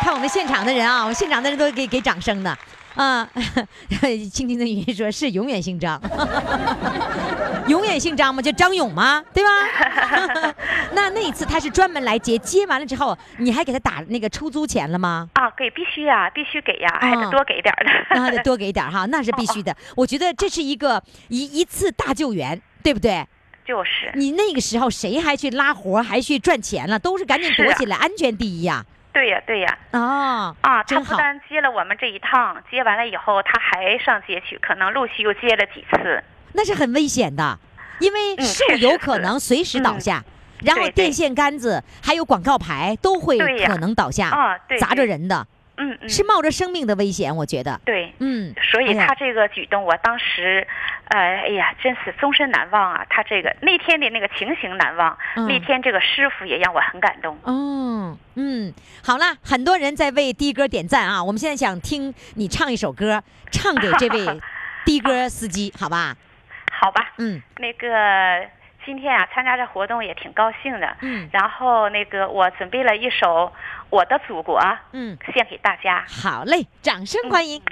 [0.00, 2.56] 看我们现场的人啊，我们现场的人都给给掌声的
[2.94, 3.28] 啊。
[4.32, 6.00] 轻轻的语音说是永远姓张，
[7.66, 8.40] 永远姓张吗？
[8.42, 9.22] 就张勇吗？
[9.32, 9.50] 对吧？
[10.92, 15.28] 那那一次他是专门来接，接完了之后，你还给他打那个出租钱了吗？
[15.34, 17.90] 啊，给必须呀、必须给呀、还得多给点儿的。
[18.10, 19.76] 那还得多给点儿哈，那是必须的。
[19.96, 23.26] 我觉得这是一个一一次大救援，对不对？
[23.66, 26.98] 就是，你那个时候谁还去拉活儿，还去赚钱了？
[26.98, 28.84] 都是赶紧躲起来，安全第一呀！
[29.20, 30.98] 对呀、对呀、哦，啊，他。
[30.98, 36.24] 不单接了我们这一趟，接完了以后，他还上街去，可能陆续又接了几次。
[36.54, 37.58] 那是很危险的，
[37.98, 40.24] 因为嗯树有可能随时倒嗯下，
[40.64, 45.46] 然后电线杆子还有广告牌都会可能倒下，砸着人的，
[45.80, 47.80] 嗯嗯，是冒着生命的危险，我觉得。
[47.84, 48.12] 对。
[48.18, 50.66] 嗯，所以他这个举动，我当时，
[51.08, 53.06] 呃，哎呀，真是终身难忘啊！
[53.08, 57.38] 他这个那天的那个情形难忘，嗯那天这个师傅也让我很感动。
[57.44, 61.24] 嗯，嗯，好了，很多人在为的哥点赞啊！
[61.24, 64.26] 我们现在想听你唱一首歌，唱给这位
[64.84, 66.14] 的哥司机，好吧？
[66.72, 67.88] 好吧，嗯那个
[68.84, 70.96] 今天啊，参加这活动也挺高兴的。
[71.02, 73.46] 嗯然后那个我准备了一首
[73.90, 74.60] 《我的祖国》，
[74.92, 76.04] 嗯，献给大家。
[76.08, 77.62] 好嘞，掌声欢迎。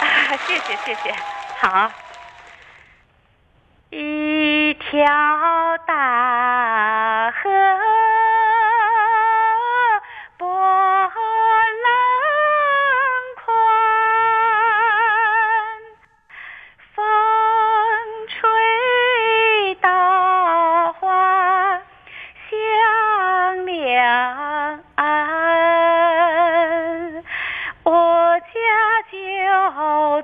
[0.00, 1.14] 啊， 谢谢谢谢，
[1.60, 1.90] 好。
[3.92, 5.04] 一条
[5.84, 5.94] 大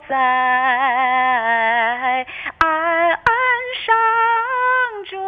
[0.09, 0.15] 在
[2.59, 2.69] 岸
[3.85, 3.97] 上
[5.05, 5.19] 住，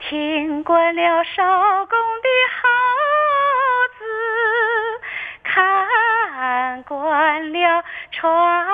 [0.00, 2.68] 听惯了艄公的号
[3.98, 4.04] 子，
[5.42, 8.73] 看惯了船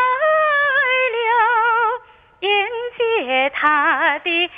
[1.16, 1.26] 了，
[2.42, 2.48] 迎
[2.96, 4.52] 接他的。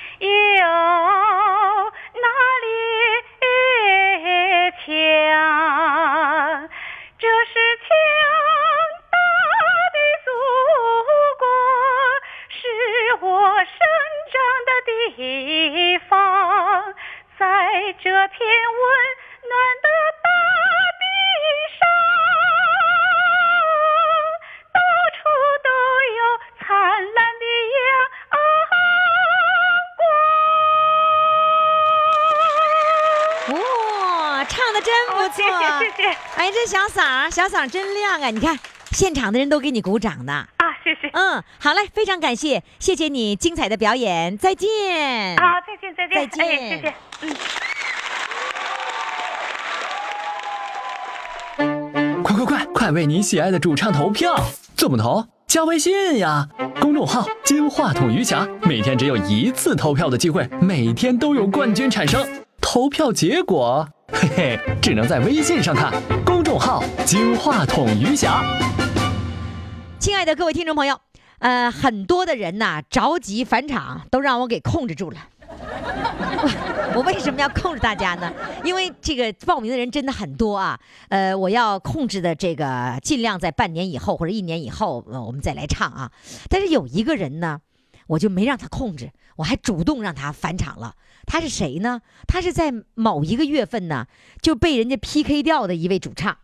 [36.48, 38.30] 哎，这小嗓儿，小嗓儿真亮啊！
[38.30, 38.58] 你看，
[38.92, 40.32] 现场的人都给你鼓掌呢。
[40.32, 41.10] 啊，谢谢。
[41.12, 45.36] 嗯，好嘞，非常感谢，谢谢你精彩的表演，再见。
[45.36, 46.16] 好，再见再见。
[46.16, 46.94] 再见哎，谢谢。
[52.16, 52.24] 嗯。
[52.24, 54.34] 快快快，快为你喜爱的主唱投票！
[54.74, 55.26] 怎么投？
[55.48, 56.48] 加微信呀，
[56.80, 62.26] 公众号“金话筒余霞”，每天只有一次投票的机会，每天都有冠军产生。
[62.62, 65.92] 投票结果，嘿嘿，只能在微信上看。
[66.48, 68.42] 公众号“金话筒余霞”。
[70.00, 70.98] 亲爱的各位听众朋友，
[71.40, 75.18] 呃，很多的人呐着急返场，都让我给控制住了。
[76.96, 78.32] 我为什么要控制大家呢？
[78.64, 80.80] 因为这个报名的人真的很多啊。
[81.10, 86.10] 呃，我要控制的这个尽量在半年以后或者一年以后，呃，我们再来唱啊。
[86.48, 87.60] 但是有一个人呢，
[88.08, 90.96] 我就没让他控制，我还主动让他返场了。
[91.26, 92.02] 他是谁呢？
[92.28, 94.08] 他是在某一个月份呢
[94.42, 96.38] 就被人家 PK 掉的一位主唱。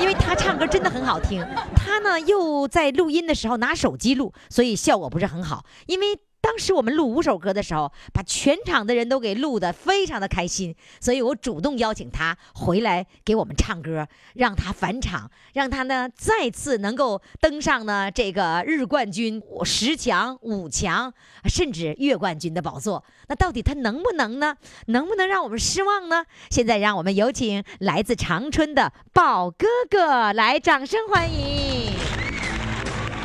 [0.00, 5.64] 因为他唱歌真的很好听，他呢又在录音的时候拿手机录，所以效果不是很好。
[5.86, 6.06] 因为
[6.44, 21.14] 当时我们录五首歌的时候，把全场的人都给录得非常的开心，所以我主动邀请他回来给我们唱歌，让他返场，让他呢再次能够登上呢这个日冠军、十强、五强，
[21.46, 23.02] 甚至月冠军的宝座。
[23.28, 24.58] 那到底他能不能呢？
[24.88, 26.26] 能不能让我们失望呢？
[26.50, 31.73] 现在让我们有请来自长春的宝哥哥来，掌声欢迎。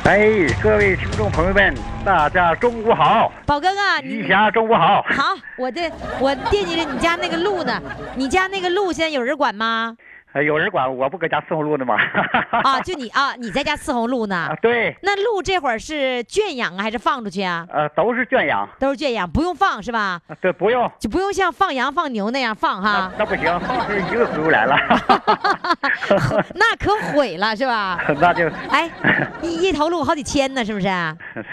[0.04, 1.74] 哎，各位听众朋友们，
[2.04, 5.02] 大家中午好，宝哥哥，你余霞中午好。
[5.02, 7.80] 好，我这我惦记着你家那个路呢，
[8.16, 9.94] 你家那个路现在有人管吗？
[10.32, 11.96] 呃有人管我不搁家伺候鹿呢吗？
[12.62, 14.54] 啊，就你啊，你在家伺候鹿呢啊，？
[14.62, 17.66] 对，那鹿这会儿是圈养啊，还是放出去啊？
[17.70, 20.20] 呃，都是圈养，都是圈养，不用放是吧？
[20.28, 20.90] 啊对，不用。
[20.98, 24.76] 就不用像放羊放牛那样放哈，那不行，放是一个回不来了，
[26.54, 28.00] 那可毁了是吧？
[28.20, 28.88] 那就哎，
[29.42, 30.88] 一一头鹿好几千呢，是不是？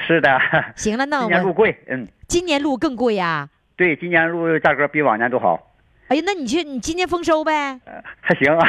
[0.06, 0.40] 是的。
[0.76, 5.60] 行了，那我今年鹿贵，嗯，今年鹿更贵呀、对，今年鹿价格比往年都好，
[6.08, 7.80] 哎呀，那你去，你今年丰收呗？
[7.86, 8.68] 呃还行啊。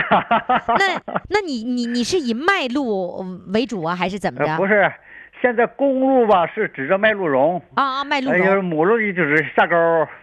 [0.78, 4.50] 那 那你你你是以卖鹿为主啊，还是怎么着？
[4.50, 4.92] 呃不是，
[5.40, 8.64] 现在公鹿吧是指着卖鹿茸，啊啊，卖鹿茸，就是茸。
[8.64, 9.76] 母鹿的就是下沟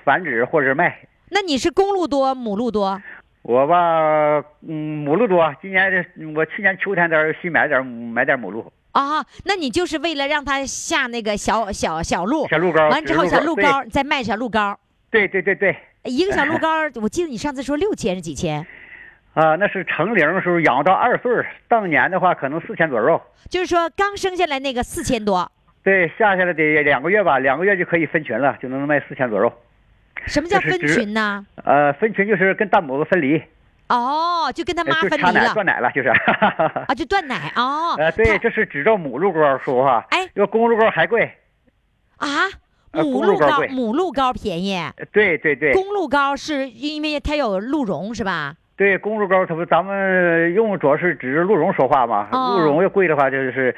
[0.03, 0.97] 繁殖或者卖。
[1.29, 3.01] 那你是公鹿多，母鹿多？
[3.41, 5.53] 我吧，嗯，母鹿多。
[5.61, 12.89] 今年这我去年秋天的时候新买点儿买点儿母鹿，啊，那你就是为了让它下那个小小小鹿，小鹿羔。
[12.89, 14.75] 完之后小鹿羔再卖小鹿羔，
[15.11, 15.75] 对对对对，
[16.05, 18.65] 一个小鹿羔，我记得你上次说六千是几千？
[19.33, 23.21] 啊，那是成龄的时候养到二岁儿，当年的话可能四千左右。
[23.49, 25.51] 就是说刚生下来那个四千多，
[25.83, 29.51] 对，下下来得两个月吧，两个月就可以分群了，就能卖四千左右。
[30.25, 31.45] 什么叫分群呢？
[31.65, 33.43] 呃，分群就是跟大母子分离，
[33.89, 36.07] 哦，就跟他呃妈分离了断奶了，就是。
[36.87, 37.93] 啊，就断奶哦。
[37.97, 40.05] 呃，对，这是只照母鹿羔说话。
[40.11, 41.29] 哎要公鹿羔还贵。
[42.17, 42.27] 啊，
[42.95, 48.55] 呃母鹿羔公鹿羔贵母鹿膏便宜，呃对对对公鹿膏是因为它有鹿茸是吧？
[48.77, 52.27] 对，公鹿膏它不咱们用主要是指着鹿茸说话嘛。
[52.31, 53.73] 哦鹿茸要贵的话，就是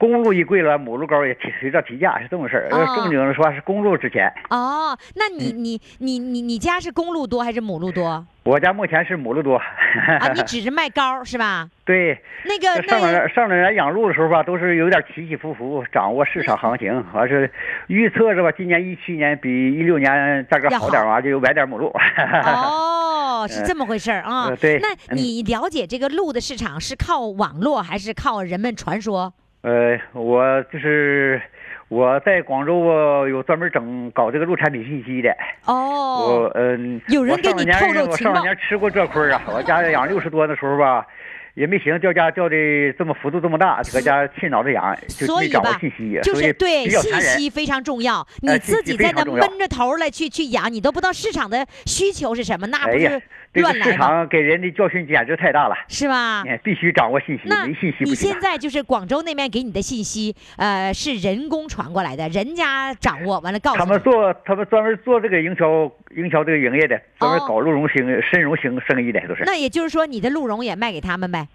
[0.00, 2.68] 公路一贵了，母鹿羔也提随着提价，是这么事儿。
[2.70, 4.32] 哦正经的说是公路值钱。
[4.48, 9.56] 哦，那嗯你你你你你家是公鹿多还是母鹿多我家目前是母鹿多。
[9.56, 10.32] 啊？
[10.34, 11.68] 你 只是卖羔是吧？
[11.84, 17.50] 对，那个这上上面来养鹿的时候吧，都是有点起起伏伏，掌握市场行情，完是
[17.88, 21.92] 预测着吧，今年一七年比一六年价格好点儿嘛，就买点母鹿。
[22.46, 24.56] 哦，是这么回事儿啊呃。
[24.56, 29.34] 对那嗯你了解这个鹿的市场是靠网络还是靠人们传说？
[29.62, 31.40] 呃，我就是
[31.88, 35.36] 我在广州啊，有专门整搞这个鹿产品信息的。
[35.66, 39.42] 我哦，嗯，有人我上给你透露情报两年吃过这亏儿啊！
[39.48, 41.06] 我家养六十多的时候吧，
[41.54, 42.56] 也没寻思掉价掉的
[42.98, 47.20] 这么幅度这么大，搁家气脑子痒，就所以没掌握吧信息，就是对信。
[47.20, 48.26] 息非常重要。
[48.40, 53.20] 你自己在那闷着头来去去养，你都不知道市场的需求是什么，那不是，
[53.52, 53.72] 这个？
[53.82, 56.42] 市场给人的教训简直太大了，是吧？
[56.46, 58.32] 哎必须掌握信息，那没信息你不行啊。
[58.32, 63.84] 现在就是广州那边给你的信息，呃，是人工传过来的，人家掌握完了告诉你。
[63.84, 69.42] 他们做，他们专门做这个营销，营销这个营业的，专门哦搞鹿茸生深茸生生意的都是。
[69.44, 71.48] 那也就是说，你的鹿茸也卖给他们呗？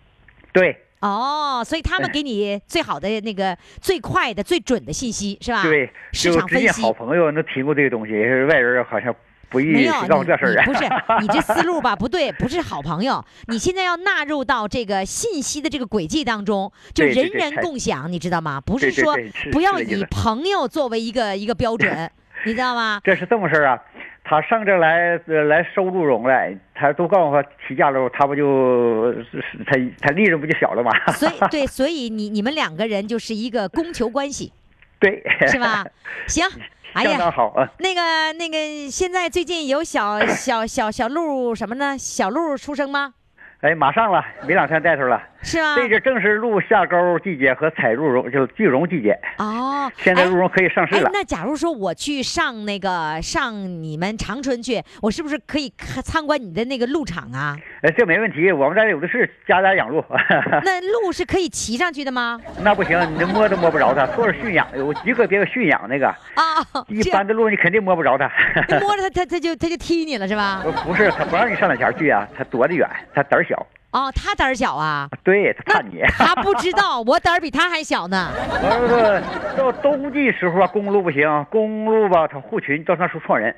[0.52, 5.62] 对哦，所以他们给你最好的那个、最快的、最准的信息是吧？
[5.64, 9.14] 对，市场分析好朋友那提过这个东西，也是外人好像
[9.60, 10.66] 不没有宜告诉这事儿啊。
[10.66, 10.90] 你你不是
[11.22, 13.24] 你这思路吧不对，不是好朋友。
[13.48, 18.62] 你现在要纳入到这个信息的这个轨迹当中，就人人共享，你知道吗？
[18.62, 19.16] 不是说
[19.52, 22.12] 不要以朋友作为一个一个标准，
[22.46, 23.00] 你知道吗？
[23.04, 23.82] 这是这么事儿啊，
[24.24, 30.92] 他上这来呃来收鹿茸来，他都告诉他提价了，他不就是他他利润不就小了吗？
[31.14, 34.52] 所以对，所以你你们两个人就是一个供求关系，
[35.00, 35.86] 对，是吧？
[36.28, 36.70] 行，哎
[37.04, 37.70] 相当呀，好啊。
[37.80, 41.98] 那个那个，现在最近有小小小小鹿什么呢？
[41.98, 43.14] 小鹿出生吗？
[43.62, 45.22] 哎，马上了，没两天带头了。
[45.46, 45.76] 是吗？
[45.78, 49.18] 这个正是鹿下钩季节和采鹿茸，就是聚茸季节。
[49.38, 51.08] 哦，现在哎鹿茸可以上市了，。
[51.08, 57.56] 哎那假如说我去上那个上你们长春去，我是不是可以看参观你的那个鹿场啊？
[57.84, 60.04] 哎，这没问题，我们这儿有的是家家养鹿。
[60.66, 62.42] 那鹿是可以骑上去的吗？
[62.62, 68.30] 那不行，你摸都摸不着它，都是驯养，有极个别的驯养那个，啊，一般的鹿你肯定摸不着它。
[68.68, 70.64] 你摸着它，它它就它就踢你了是吧？
[70.66, 73.66] 呃 不是，它不让你上两前去啊，它躲得远，它胆儿小，
[73.96, 76.02] 哦，他胆儿小啊，对，他看你。
[76.20, 78.30] 他不知道我胆儿比他还小呢。
[78.62, 79.24] 完了，
[79.56, 83.56] 到冬季时候啊，公路不行，公路吧，他护群到那时候撞人。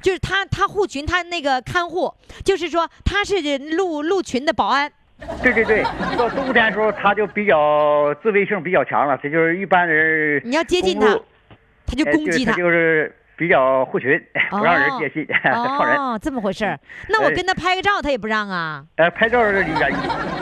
[0.00, 4.90] 就是他，他护群，他那个看护，就是说他是路路群的保安。
[5.42, 5.82] 对对对，
[6.16, 11.24] 到冬天的时候，他就比较自卫性比较强了，这就是一般人你要接近它公鹿，
[11.84, 12.52] 它就哎攻击它。
[12.52, 14.20] 它就是比较护群，
[14.50, 15.96] 不让人接近，它撞人。
[15.96, 16.76] 哦， 这么回事儿。
[17.08, 18.84] 那我哎跟他拍个照，他也不让啊。
[18.96, 19.92] 呃，拍照离远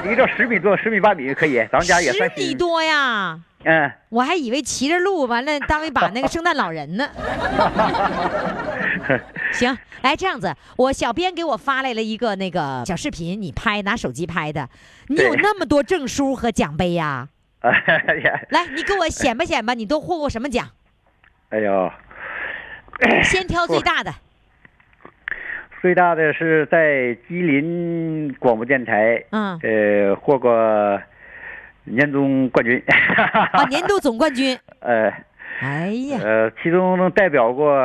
[0.02, 7.06] 离到十米多、十米八米可以，咱们家也十算米多呀，嗯，我还以为骑着鹿完了当一把那个圣诞老人呢。
[9.52, 14.66] 行，来这样子，我小编给我发来了一个那个小视频，你拍拿手机拍的，
[15.08, 17.28] 你有那么多证书和奖杯呀、
[17.60, 17.70] 哎
[18.24, 20.66] 呀，来，你给我显摆显摆，你都获过什么奖？
[21.50, 21.92] 哎呦，
[23.22, 24.12] 先挑最大的。
[25.82, 31.00] 最大的是在吉林广播电台，嗯呃，获过
[31.84, 32.82] 年终冠军。
[33.52, 34.58] 啊，年度总冠军。
[34.80, 35.12] 呃
[35.60, 37.78] 哎呀，呃，其中代表过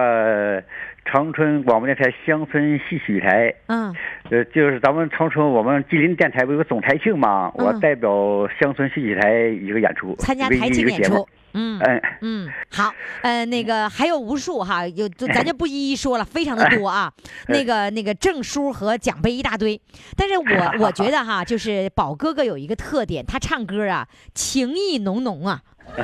[1.05, 3.95] 长春广播电台乡村戏曲台，嗯，
[4.29, 7.51] 呃，就是咱们长春我们吉林电台不有个总台庆嘛？
[7.55, 11.27] 我嗯代表乡村戏曲台一个演出，参加台一个节目庆演出。。
[11.53, 12.93] 嗯嗯，嗯，好，
[13.23, 17.11] 呃，那个还有无数哈，有就咱就不一一说了，非常的多啊。
[17.47, 19.79] 那个那个证书和奖杯一大堆，
[20.15, 25.61] 但是我 我觉得哈，就是宝哥哥有一个特点，他唱歌啊情意浓浓啊，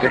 [0.00, 0.10] 对，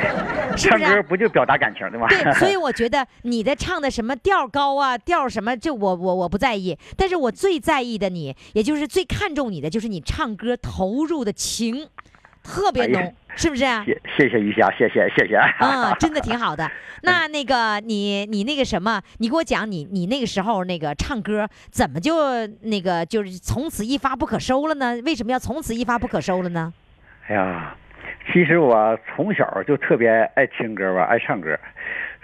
[0.57, 2.07] 是不是啊唱歌不就表达感情的吗？
[2.09, 11.87] 对，所以我觉得你的唱的什么调高啊，调什么，这我我我不在意，但是我最在意的你，也就是最看重你的，就是你唱歌投入的情
[12.43, 13.83] 特别浓，是不是啊？
[13.85, 15.35] 谢谢谢于霞，谢谢谢谢。
[15.35, 16.69] 啊， 真的挺好的。
[17.03, 24.99] 那那个你你那个什么，你给我讲你你那个时候那个唱歌怎么就那个就是从此一发不可收了呢？
[25.05, 26.73] 为什么要从此一发不可收了呢？
[27.27, 27.75] 哎呀，
[28.31, 31.57] 其实我从小就特别爱听歌吧，爱唱歌。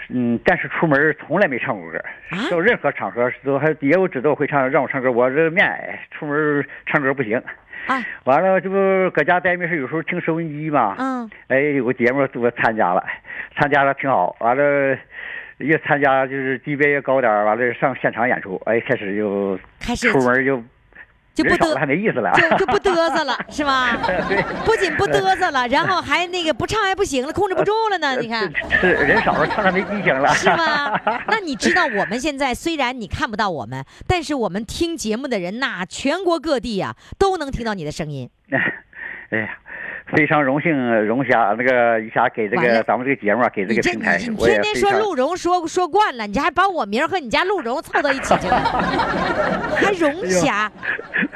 [0.10, 1.98] 嗯，但是出门从来没唱过歌，
[2.30, 7.42] 啊到任何场合都还也有知道会唱，让我唱歌，我这面矮，出门唱歌不行。
[7.88, 10.96] 啊，完了，这不搁家待没事，有时候听收音机嘛。
[11.00, 13.04] 嗯，哎，有个节目我参加了，
[13.58, 14.36] 参加了挺好。
[14.40, 14.98] 完了，
[15.58, 20.62] 越参加就是级别越高点儿完了上现场演出，哎，开始就开始出门就
[21.44, 22.32] 就不嘚人少了还没意思了。
[22.34, 23.96] 就就不嘚瑟了，是吗？
[24.66, 28.16] 不仅不嘚瑟了，然后还那个不唱还不行了，控制不住了呢。
[28.20, 28.52] 你看。
[28.82, 30.28] 是人少了，唱唱没激情了。
[30.34, 31.00] 是吗？
[31.30, 38.30] 那你知道我们现在虽然你看不到我们，但是我们听节目的人呐，全国各地啊都能听到你的声音。
[39.30, 39.50] 哎呀，
[40.16, 40.72] 非常荣幸
[41.06, 48.58] 荣霞那个一下给这个咱们这个节目啊，给这个平台你，天天说鹿茸说说惯了，你还把我名儿和你家鹿茸凑到一起去了，
[49.76, 50.72] 还荣霞。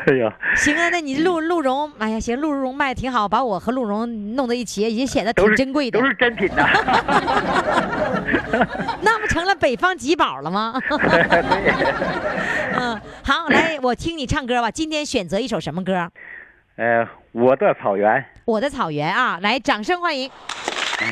[0.08, 6.68] 哎呀，行啊，那你鹿鹿茸，哎呀，行，鹿茸卖的挺好，把我和鹿茸弄在一起也显得挺珍贵的都，是真品呐。
[9.02, 10.74] 那不成了北方吉宝了吗？
[10.90, 10.98] 对，
[12.80, 14.72] 嗯，好，来，我听你唱歌吧。
[14.72, 16.10] 今天选择一首什么歌？
[16.78, 18.24] 呃，我的草原。
[18.46, 20.30] 我的草原啊，来，掌声欢迎。
[21.00, 21.08] 辽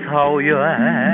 [0.00, 1.13] 草原。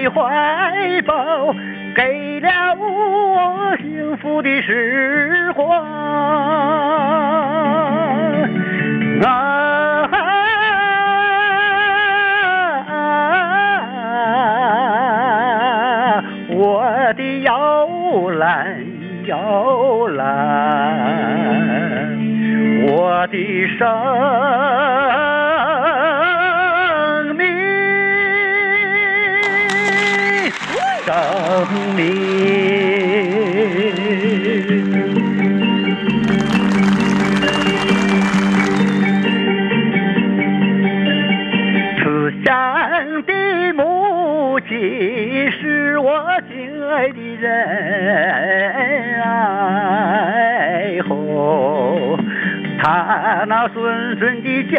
[0.00, 1.54] 的怀抱
[1.94, 5.09] 给了我幸福的时
[53.46, 54.78] 那谆谆的教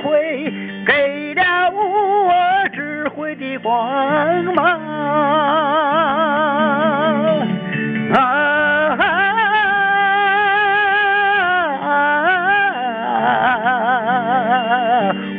[0.00, 0.10] 诲
[0.86, 2.32] 给了我
[2.74, 4.80] 智慧的光芒
[8.12, 8.18] 啊！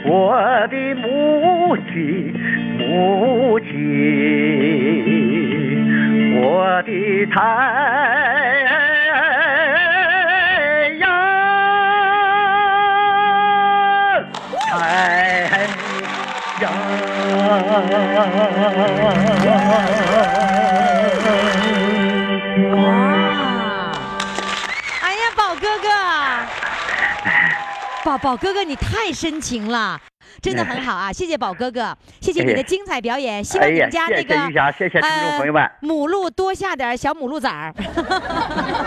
[0.03, 2.33] 我的母亲，
[2.79, 3.71] 母亲，
[6.41, 7.39] 我的太
[14.82, 15.67] 太
[16.59, 16.71] 阳。
[22.75, 22.82] 哇！
[25.01, 25.88] 哎呀，宝哥哥，
[28.03, 29.99] 宝宝哥哥，你太深情了。
[30.41, 37.73] 真的很好啊，谢谢宝哥哥，谢谢你的精彩表演，希望你们家那个谢谢谢谢听众朋友们呃母鹿多下点小母鹿崽儿。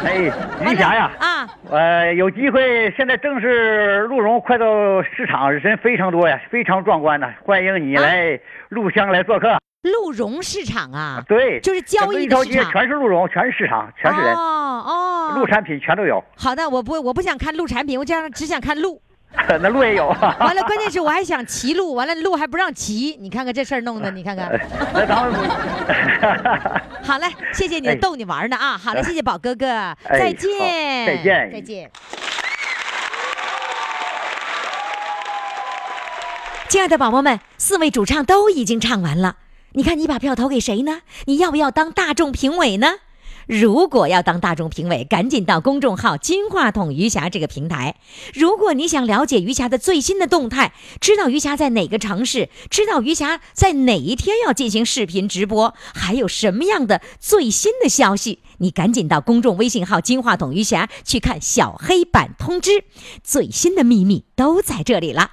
[0.04, 0.16] 哎，
[0.66, 4.66] 玉霞呀，啊，呃，有机会，现在正是鹿茸快到
[5.02, 8.40] 市场，人非常多呀，非常壮观呐，欢迎你啊来
[8.70, 9.56] 鹿乡来做客。
[9.82, 12.72] 鹿茸市场啊，对，就是交易的市场。
[12.72, 19.00] 全是鹿茸，全是市场，全是人，哦哦，鹿产品全都有，好的，我不我不想看鹿产品，我这样只想看鹿。
[19.60, 20.08] 那鹿也有。
[20.08, 24.48] 完了，关键是我还想骑鹿，完了鹿还不让骑，你看看这事儿弄的，你看看。
[24.94, 25.34] 那咱们
[27.04, 28.78] 好嘞，谢谢你哎逗你玩呢啊！
[28.78, 31.90] 好嘞，谢谢宝哥哥，哎再见，再见再见。
[36.68, 39.36] 亲爱的宝宝们，四位主唱都已经唱完了，
[39.72, 41.02] 你看你把票投给谁呢？
[41.26, 42.94] 你要不要当大众评委呢？
[43.46, 47.96] 如果要当大众评委，赶紧到公众号“金话筒余霞”这个平台。
[48.32, 62.84] 如果你想了解余霞的最新的动态，知道余霞在哪个城市，知道余霞在哪一天要进行视频直播，还有什么样的最新的消息，你赶紧到公众微信号“金话筒余霞”去看小黑板通知，
[63.22, 65.32] 最新的秘密都在这里了。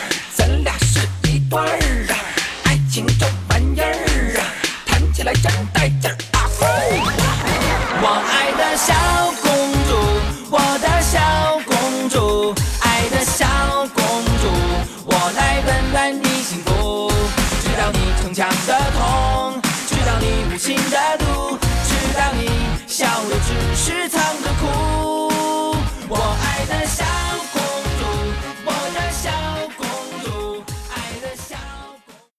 [1.51, 1.63] 味儿
[2.07, 2.15] 啊！
[2.63, 4.41] 爱情这玩意儿啊，
[4.85, 6.47] 谈起来真带劲儿啊！
[8.01, 8.93] 我爱的小
[9.41, 9.51] 公
[9.85, 9.91] 主，
[10.49, 11.19] 我的小
[11.65, 13.45] 公主，爱的小
[13.93, 14.01] 公
[14.39, 14.47] 主，
[15.05, 17.11] 我来温暖你幸福，
[17.61, 22.49] 知道你逞强的痛，知道你无情的毒，知道你
[22.87, 24.20] 笑的只是。